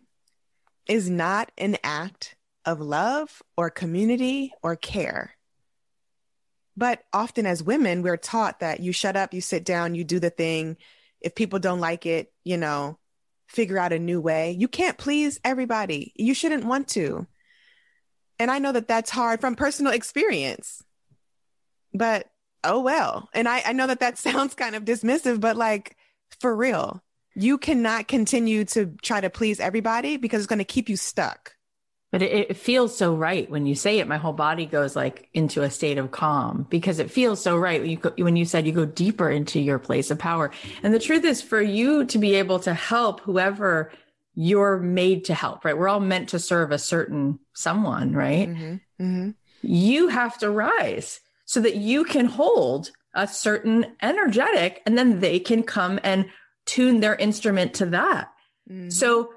[0.88, 5.36] is not an act of love or community or care.
[6.78, 10.22] But often as women, we're taught that you shut up, you sit down, you do
[10.22, 10.78] the thing.
[11.20, 12.98] If people don't like it, you know,
[13.52, 14.52] figure out a new way.
[14.52, 16.14] You can't please everybody.
[16.16, 17.28] You shouldn't want to.
[18.40, 20.82] And I know that that's hard from personal experience,
[21.94, 22.28] but
[22.64, 23.30] oh well.
[23.34, 25.98] And I, I know that that sounds kind of dismissive, but like
[26.40, 27.04] for real,
[27.36, 31.54] you cannot continue to try to please everybody because it's going to keep you stuck.
[32.12, 34.08] But it, it, feels so right when you say it.
[34.08, 37.80] My whole body goes like into a state of calm because it feels so right
[37.80, 40.52] when you go, when you said you go deeper into your place of power.
[40.84, 43.94] And the truth is, for you to be able to help whoever
[44.36, 45.78] you're made to help, right?
[45.78, 48.50] We're all meant to serve a certain someone, right?
[48.50, 49.04] Mm-hmm.
[49.04, 49.30] Mm-hmm.
[49.62, 55.40] You have to rise so that you can hold a certain energetic, and then they
[55.40, 56.30] can come and
[56.66, 58.32] tune their instrument to that.
[58.70, 58.90] Mm-hmm.
[58.90, 59.34] So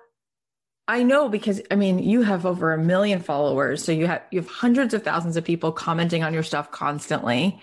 [0.87, 4.41] I know because I mean you have over a million followers, so you have you
[4.41, 7.61] have hundreds of thousands of people commenting on your stuff constantly.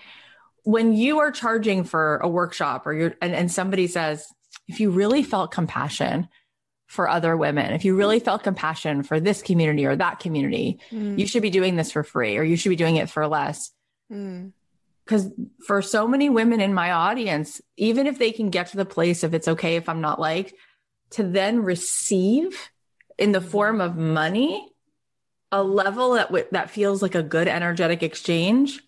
[0.64, 4.26] When you are charging for a workshop or you're and, and somebody says,
[4.66, 6.28] if you really felt compassion
[6.86, 11.18] for other women, if you really felt compassion for this community or that community, mm.
[11.18, 13.70] you should be doing this for free or you should be doing it for less.
[14.08, 15.48] Because mm.
[15.66, 19.22] for so many women in my audience, even if they can get to the place
[19.22, 20.54] of it's okay if I'm not liked,
[21.10, 22.71] to then receive
[23.18, 24.68] in the form of money,
[25.50, 28.80] a level that w- that feels like a good energetic exchange,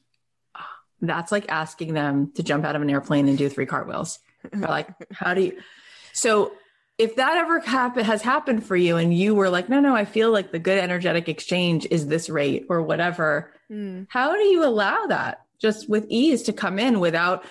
[1.01, 4.18] that's like asking them to jump out of an airplane and do three cartwheels.
[4.53, 5.61] like, how do you?
[6.12, 6.53] So
[6.97, 10.05] if that ever happen, has happened for you and you were like, no, no, I
[10.05, 13.53] feel like the good energetic exchange is this rate or whatever.
[13.70, 14.07] Mm.
[14.09, 17.45] How do you allow that just with ease to come in without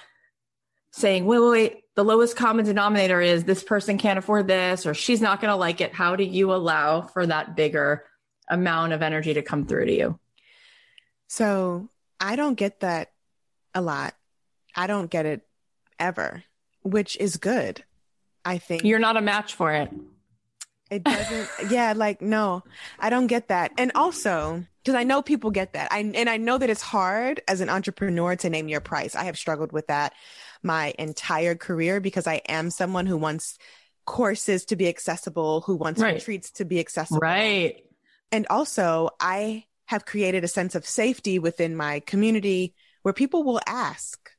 [0.92, 4.94] saying, wait, wait, wait, the lowest common denominator is this person can't afford this or
[4.94, 5.94] she's not going to like it.
[5.94, 8.06] How do you allow for that bigger
[8.50, 10.20] amount of energy to come through to you?
[11.28, 11.90] So
[12.20, 13.12] I don't get that
[13.76, 14.16] a lot.
[14.76, 15.42] I don't get it
[16.00, 16.44] ever,
[16.82, 17.84] which is good.
[18.46, 19.92] I think you're not a match for it.
[20.90, 22.64] It doesn't, yeah, like, no,
[23.00, 23.72] I don't get that.
[23.78, 25.92] And also, because I know people get that.
[25.92, 29.16] I, and I know that it's hard as an entrepreneur to name your price.
[29.16, 30.14] I have struggled with that
[30.64, 33.58] my entire career because I am someone who wants
[34.06, 36.16] courses to be accessible, who wants right.
[36.16, 37.20] retreats to be accessible.
[37.20, 37.86] Right.
[38.32, 43.62] And also, I have created a sense of safety within my community where people will
[43.68, 44.32] ask,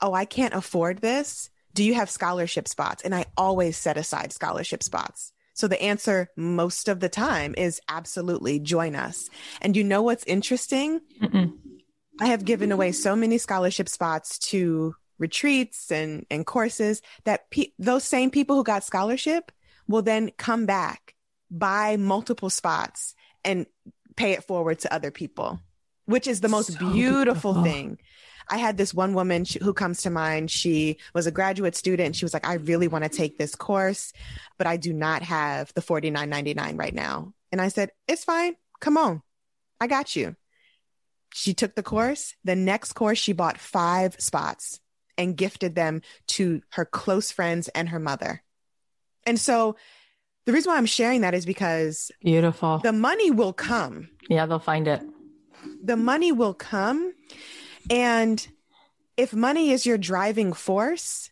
[0.00, 1.50] Oh, I can't afford this.
[1.74, 3.02] Do you have scholarship spots?
[3.02, 5.32] And I always set aside scholarship spots.
[5.52, 9.28] So the answer most of the time is absolutely join us.
[9.60, 11.00] And you know what's interesting?
[11.20, 11.52] Mm-mm.
[12.18, 17.70] I have given away so many scholarship spots to retreats and, and courses that pe-
[17.78, 19.52] those same people who got scholarship
[19.86, 21.14] will then come back
[21.52, 23.14] buy multiple spots
[23.44, 23.66] and
[24.16, 25.58] pay it forward to other people,
[26.06, 27.64] which is the most So beautiful, beautiful.
[27.64, 27.98] thing.
[28.48, 30.50] I had this one woman who comes to mind.
[30.50, 32.16] She was a graduate student.
[32.16, 34.12] She was like, I really want to take this course,
[34.58, 37.32] but I do not have the forty nine ninety nine right now.
[37.52, 38.54] And I said, It's fine.
[38.80, 39.22] Come on.
[39.80, 40.36] I got you.
[41.32, 42.34] She took the course.
[42.44, 44.80] The next course, she bought five spots
[45.20, 48.42] and gifted them to her close friends and her mother.
[49.26, 49.76] And so
[50.46, 52.78] the reason why I'm sharing that is because Beautiful.
[52.78, 54.08] the money will come.
[54.30, 55.02] yeah, they'll find it.
[55.84, 57.12] The money will come.
[57.90, 58.44] And
[59.18, 61.30] if money is your driving force,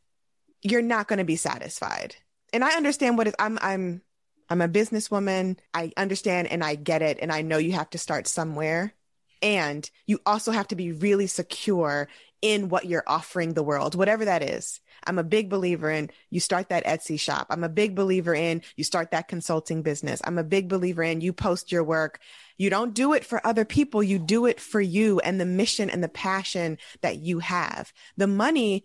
[0.60, 2.14] you're not going to be satisfied.
[2.52, 4.02] And I understand what it, I'm, I'm,
[4.50, 5.56] I'm a businesswoman.
[5.72, 7.18] I understand and I get it.
[7.22, 8.92] And I know you have to start somewhere.
[9.40, 12.08] And you also have to be really secure
[12.42, 14.80] in what you're offering the world, whatever that is.
[15.04, 17.48] I'm a big believer in you start that Etsy shop.
[17.50, 20.20] I'm a big believer in you start that consulting business.
[20.24, 22.20] I'm a big believer in you post your work.
[22.56, 24.02] You don't do it for other people.
[24.02, 27.92] You do it for you and the mission and the passion that you have.
[28.16, 28.84] The money,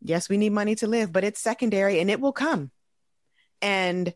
[0.00, 2.70] yes, we need money to live, but it's secondary and it will come.
[3.62, 4.12] And,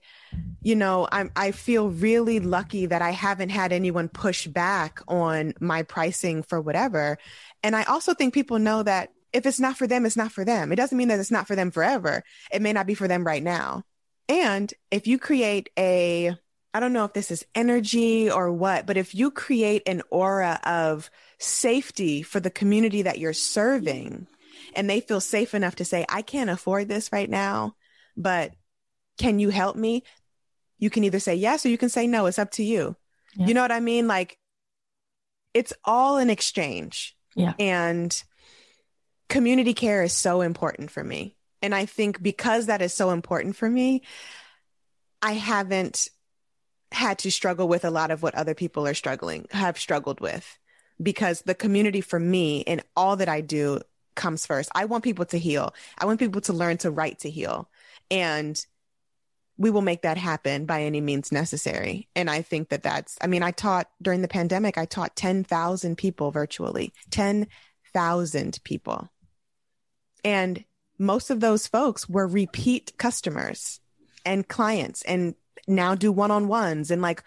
[0.61, 5.55] you know, I'm, I feel really lucky that I haven't had anyone push back on
[5.61, 7.17] my pricing for whatever.
[7.63, 10.45] And I also think people know that if it's not for them, it's not for
[10.45, 10.73] them.
[10.73, 12.23] It doesn't mean that it's not for them forever.
[12.53, 13.85] It may not be for them right now.
[14.29, 16.35] And if you create a,
[16.75, 20.59] I don't know if this is energy or what, but if you create an aura
[20.65, 24.27] of safety for the community that you're serving
[24.75, 27.77] and they feel safe enough to say, I can't afford this right now,
[28.17, 28.53] but
[29.19, 30.03] can you help me?
[30.79, 32.27] You can either say yes or you can say no.
[32.27, 32.97] It's up to you.
[33.35, 33.47] Yeah.
[33.47, 34.07] You know what I mean?
[34.07, 34.39] Like
[35.55, 37.17] it's all an exchange.
[37.35, 37.55] Yeah.
[37.59, 38.23] And
[39.29, 41.37] community care is so important for me.
[41.63, 44.03] And I think because that is so important for me,
[45.23, 46.09] I haven't
[46.93, 50.59] had to struggle with a lot of what other people are struggling, have struggled with,
[51.03, 53.81] because the community for me and all that I do
[54.15, 54.71] comes first.
[54.75, 55.75] I want people to heal.
[55.99, 57.69] I want people to learn to write to heal.
[58.11, 58.65] And
[59.59, 62.09] we will make that happen by any means necessary.
[62.15, 65.97] And I think that that's, I mean, I taught during the pandemic, I taught 10,000
[65.97, 69.09] people virtually, 10,000 people.
[70.25, 70.65] And
[70.99, 73.81] most of those folks were repeat customers
[74.25, 75.35] and clients and
[75.67, 76.91] now do one on ones.
[76.91, 77.23] And like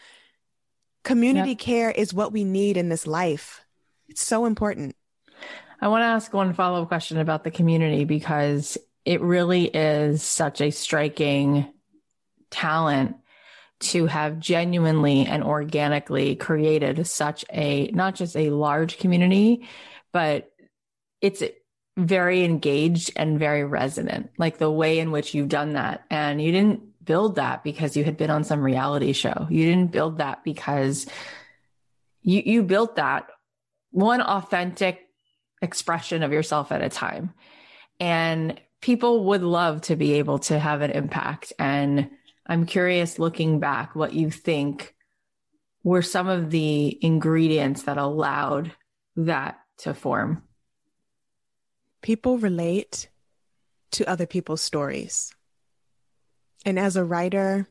[1.04, 1.60] community Yep.
[1.60, 3.62] care is what we need in this life.
[4.08, 4.96] It's so important.
[5.82, 10.22] I want to ask one follow up question about the community because it really is
[10.22, 11.72] such a striking
[12.50, 13.16] talent
[13.80, 19.68] to have genuinely and organically created such a not just a large community,
[20.12, 20.52] but
[21.22, 21.43] it's
[21.97, 26.04] very engaged and very resonant, like the way in which you've done that.
[26.10, 29.47] And you didn't build that because you had been on some reality show.
[29.50, 31.08] You didn't build that because
[32.22, 33.30] you you built that
[33.91, 35.08] one authentic
[35.62, 37.34] expression of yourself at a time.
[38.00, 41.52] And people would love to be able to have an impact.
[41.60, 42.10] And
[42.50, 44.95] I'm curious looking back what you think
[45.84, 48.74] were some of the ingredients that allowed
[49.16, 50.41] that to form.
[52.02, 53.08] People relate
[53.91, 55.32] to other people's stories.
[56.66, 57.68] And as a writer,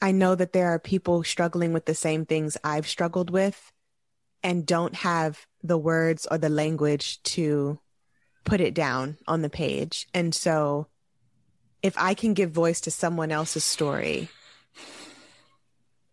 [0.00, 3.72] I know that there are people struggling with the same things I've struggled with
[4.42, 7.78] and don't have the words or the language to
[8.44, 10.06] put it down on the page.
[10.14, 10.88] And so
[11.82, 14.28] if I can give voice to someone else's story,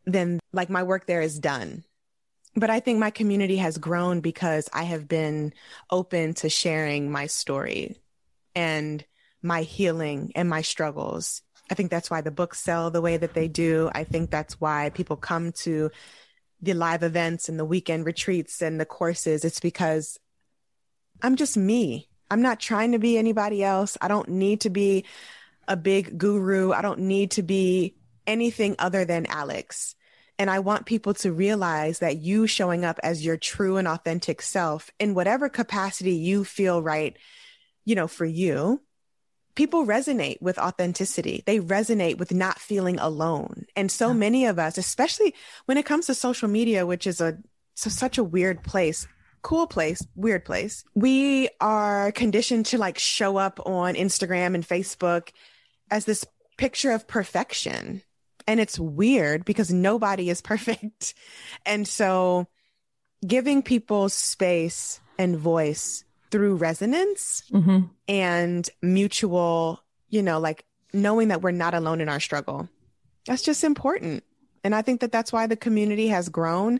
[0.05, 1.83] then like my work there is done.
[2.55, 5.53] But I think my community has grown because I have been
[5.89, 7.97] open to sharing my story
[8.53, 9.03] and
[9.41, 11.41] my healing and my struggles.
[11.71, 13.89] I think that's why the books sell the way that they do.
[13.93, 15.89] I think that's why people come to
[16.61, 19.43] the live events and the weekend retreats and the courses.
[19.43, 20.19] It's because
[21.21, 22.07] I'm just me.
[22.29, 23.97] I'm not trying to be anybody else.
[24.01, 25.05] I don't need to be
[25.67, 26.71] a big guru.
[26.71, 27.95] I don't need to be
[28.25, 29.95] anything other than Alex.
[30.39, 34.41] And I want people to realize that you showing up as your true and authentic
[34.41, 37.15] self in whatever capacity you feel right,
[37.85, 38.81] you know, for you,
[39.55, 41.43] people resonate with authenticity.
[41.45, 43.65] They resonate with not feeling alone.
[43.75, 44.13] And so Yeah.
[44.15, 45.35] many of us, especially
[45.65, 47.37] when it comes to social media, which is a
[47.75, 49.07] so such a weird place,
[49.41, 50.83] cool place, weird place.
[50.95, 55.29] We are conditioned to like show up on Instagram and Facebook
[55.93, 56.25] as this
[56.57, 58.01] picture of perfection.
[58.47, 61.13] And it's weird because nobody is perfect.
[61.65, 62.47] And so
[63.25, 67.85] giving people space and voice through resonance Mm-hmm.
[68.07, 69.79] and mutual,
[70.09, 72.67] you know, like knowing that we're not alone in our struggle.
[73.27, 74.23] That's just important.
[74.63, 76.79] And I think that that's why the community has grown.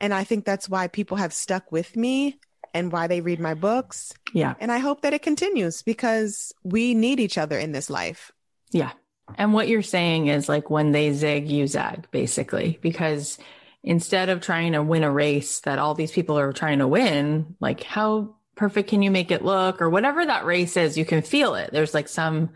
[0.00, 2.38] And I think that's why people have stuck with me
[2.74, 4.12] and why they read my books.
[4.32, 4.54] Yeah.
[4.60, 8.32] And I hope that it continues because we need each other in this life.
[8.70, 8.92] Yeah.
[9.36, 13.38] And what you're saying is like when they zig, you zag, basically, because
[13.82, 17.56] instead of trying to win a race that all these people are trying to win,
[17.60, 21.22] like how perfect can you make it look or whatever that race is, you can
[21.22, 21.70] feel it.
[21.72, 22.50] There's like some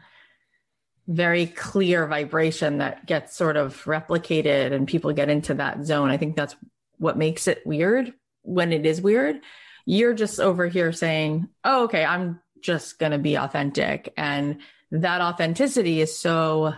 [1.07, 6.09] very clear vibration that gets sort of replicated and people get into that zone.
[6.09, 6.57] I think that's
[6.99, 9.41] what makes it weird when it is weird.
[9.87, 14.13] You're just over here saying, Oh, okay, I'm just going to be authentic.
[14.17, 14.61] And
[14.91, 16.75] that authenticity is so,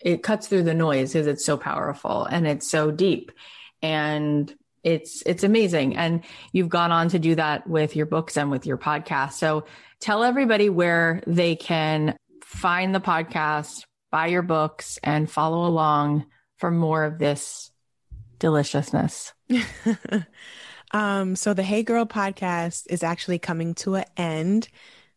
[0.00, 3.32] it cuts through the noise because it's so powerful and it's so deep.
[3.82, 5.96] And it's, it's amazing.
[5.96, 9.32] And you've gone on to do that with your books and with your podcast.
[9.32, 9.64] So
[10.00, 16.26] tell everybody where they can find the podcast, buy your books, and follow along
[16.58, 17.70] for more of this
[18.38, 19.32] deliciousness.
[20.92, 24.68] um, so the Hey Girl podcast is actually coming to an end.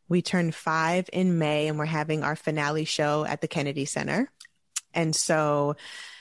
[0.10, 4.32] We turned five in May and we're having our finale show at the Kennedy Center.
[4.94, 5.76] And so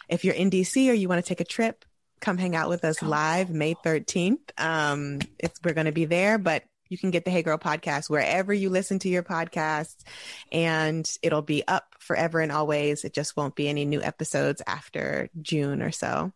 [0.09, 1.85] if you're in DC or you want to take a trip,
[2.21, 4.39] come hang out with us live May 13th.
[4.59, 8.09] Um, it's, we're going to be there, but you can get the Hey Girl podcast
[8.09, 10.05] wherever you listen to your podcasts
[10.53, 13.05] and it'll be up forever and always.
[13.05, 16.33] It just won't be any new episodes after June or so.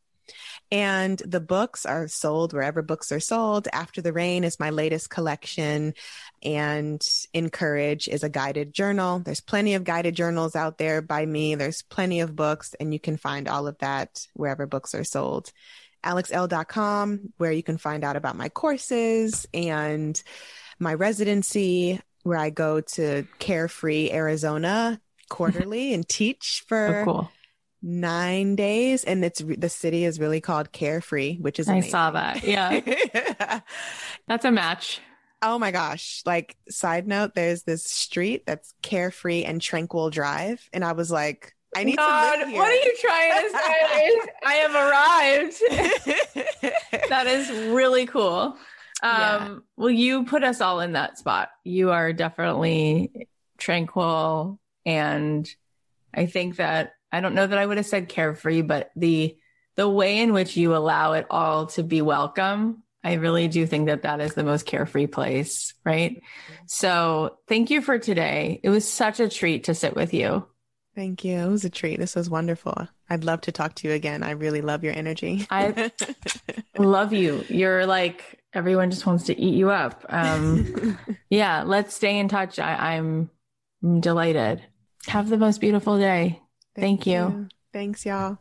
[0.71, 3.69] And the books are sold wherever books are sold.
[3.73, 5.95] After the Rain is my latest collection
[6.43, 9.19] and In Courage is a guided journal.
[9.19, 11.55] There's plenty of guided journals out there by me.
[11.55, 15.53] There's plenty of books and you can find all of that wherever books are sold
[16.03, 20.23] alexelle.com, where you can find out about my courses and
[20.79, 27.33] my residency, where I go to Carefree, Arizona quarterly and teach for oh, cool.
[27.83, 29.05] Nine days.
[29.05, 31.89] And it's the city is really called Carefree, which is amazing.
[31.89, 32.45] I saw that.
[32.45, 33.61] Yeah.
[34.29, 35.01] that's a match.
[35.43, 36.23] Oh my gosh.
[36.27, 40.69] Like, side note, there's this street that's Carefree and Tranquil Drive.
[40.73, 42.59] And I was like, I need God, to live here.
[42.59, 44.21] What are you trying to say?
[44.45, 44.75] I have
[46.63, 47.05] arrived.
[47.09, 48.57] that is really cool.
[49.03, 49.55] Um, yeah.
[49.77, 51.51] Well, you put us all in that spot.
[51.65, 54.59] You are definitely tranquil.
[54.85, 55.49] And
[56.13, 59.37] I think that, I don't know that I would have said carefree, but the,
[59.77, 63.87] the way in which you allow it all to be welcome, I really do think
[63.87, 65.75] that that is the most carefree place.
[65.85, 66.23] Right.
[66.67, 68.61] So thank you for today.
[68.63, 70.47] It was such a treat to sit with you.
[70.95, 71.37] Thank you.
[71.39, 71.99] It was a treat.
[71.99, 72.89] This was wonderful.
[73.09, 74.23] I'd love to talk to you again.
[74.23, 75.47] I really love your energy.
[75.51, 75.93] I
[76.79, 77.45] love you.
[77.49, 80.05] You're like everyone just wants to eat you up.
[80.09, 80.99] Um,
[81.31, 82.59] yeah, let's stay in touch.
[82.59, 83.31] I, am
[84.01, 84.63] delighted.
[85.07, 86.41] Have the most beautiful day.
[86.75, 87.13] Thank, Thank you.
[87.13, 87.49] you.
[87.73, 88.39] Thanks, y'all.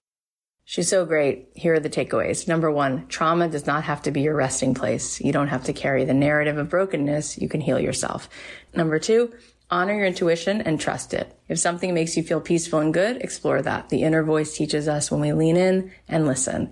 [0.66, 1.50] She's so great.
[1.56, 2.48] Here are the takeaways.
[2.48, 5.20] Number one, trauma does not have to be your resting place.
[5.20, 7.40] You don't have to carry the narrative of brokenness.
[7.40, 8.30] You can heal yourself.
[8.76, 9.34] Number two,
[9.72, 11.32] Honor your intuition and trust it.
[11.48, 13.90] If something makes you feel peaceful and good, explore that.
[13.90, 16.72] The inner voice teaches us when we lean in and listen.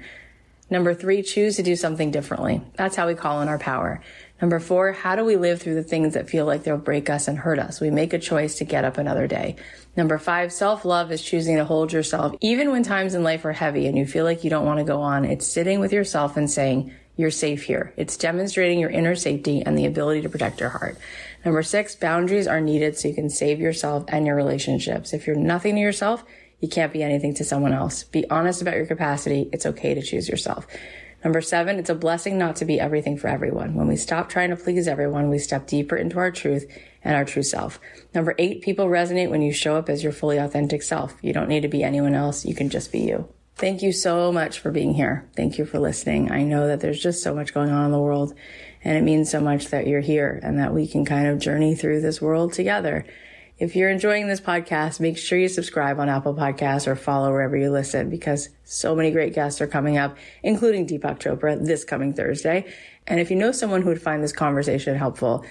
[0.71, 2.61] Number three, choose to do something differently.
[2.75, 4.01] That's how we call in our power.
[4.39, 7.27] Number four, how do we live through the things that feel like they'll break us
[7.27, 7.81] and hurt us?
[7.81, 9.55] We make a choice to get up another day.
[9.95, 13.87] Number five, self-love is choosing to hold yourself even when times in life are heavy
[13.87, 15.25] and you feel like you don't want to go on.
[15.25, 17.93] It's sitting with yourself and saying, you're safe here.
[17.97, 20.99] It's demonstrating your inner safety and the ability to protect your heart.
[21.43, 25.13] Number six, boundaries are needed so you can save yourself and your relationships.
[25.13, 26.23] If you're nothing to yourself,
[26.59, 28.03] you can't be anything to someone else.
[28.03, 29.49] Be honest about your capacity.
[29.51, 30.67] It's okay to choose yourself.
[31.23, 33.73] Number seven, it's a blessing not to be everything for everyone.
[33.73, 36.65] When we stop trying to please everyone, we step deeper into our truth
[37.03, 37.79] and our true self.
[38.13, 41.15] Number eight, people resonate when you show up as your fully authentic self.
[41.21, 42.45] You don't need to be anyone else.
[42.45, 43.27] You can just be you.
[43.55, 45.27] Thank you so much for being here.
[45.35, 46.31] Thank you for listening.
[46.31, 48.35] I know that there's just so much going on in the world
[48.83, 51.73] and it means so much that you're here and that we can kind of journey
[51.73, 53.03] through this world together.
[53.59, 57.57] If you're enjoying this podcast, make sure you subscribe on Apple Podcasts or follow wherever
[57.57, 62.13] you listen because so many great guests are coming up, including Deepak Chopra this coming
[62.13, 62.71] Thursday.
[63.07, 65.43] And if you know someone who would find this conversation helpful,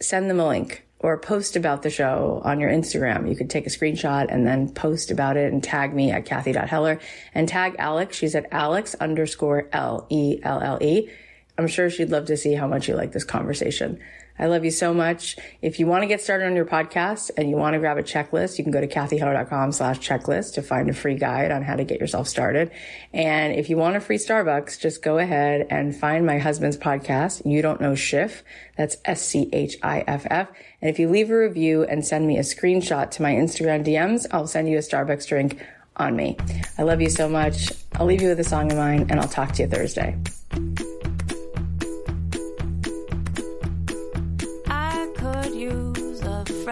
[0.00, 3.28] send them a link or post about the show on your Instagram.
[3.28, 6.98] You could take a screenshot and then post about it and tag me at Cathy.Heller
[7.34, 8.16] and tag Alex.
[8.16, 11.10] She's at Alex underscore L E L L E.
[11.58, 14.00] I'm sure she'd love to see how much you like this conversation.
[14.38, 15.36] I love you so much.
[15.62, 18.02] If you want to get started on your podcast and you want to grab a
[18.02, 21.76] checklist, you can go to cathyheller.com slash checklist to find a free guide on how
[21.76, 22.72] to get yourself started.
[23.12, 27.48] And if you want a free Starbucks, just go ahead and find my husband's podcast,
[27.50, 28.42] You Don't Know Schiff.
[28.76, 30.48] That's S-C-H-I-F-F.
[30.80, 34.26] And if you leave a review and send me a screenshot to my Instagram DMs,
[34.32, 35.64] I'll send you a Starbucks drink
[35.96, 36.36] on me.
[36.76, 37.72] I love you so much.
[37.94, 40.18] I'll leave you with a song of mine and I'll talk to you Thursday.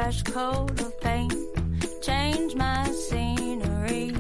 [0.03, 1.33] Fresh coat of paint,
[2.03, 4.11] change my scenery.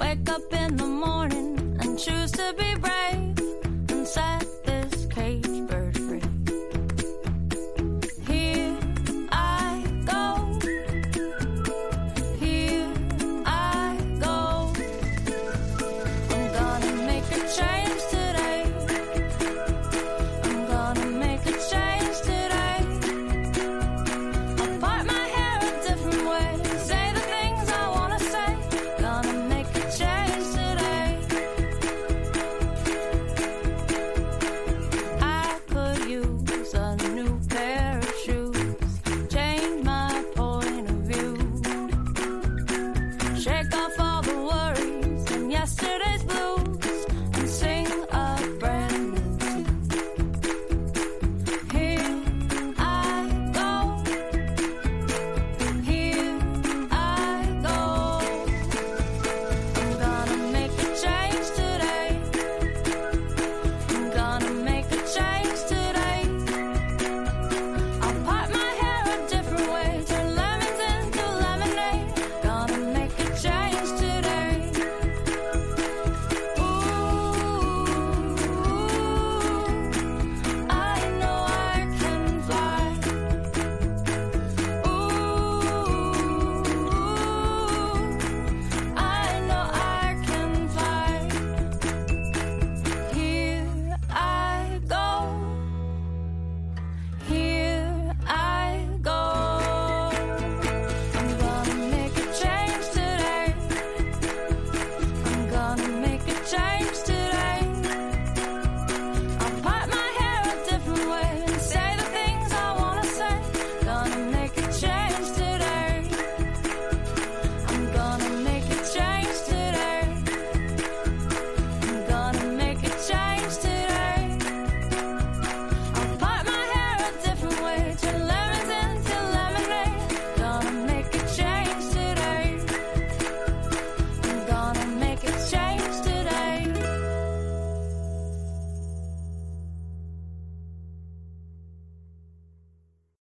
[0.00, 3.38] Wake up in the morning and choose to be brave
[3.90, 4.61] and set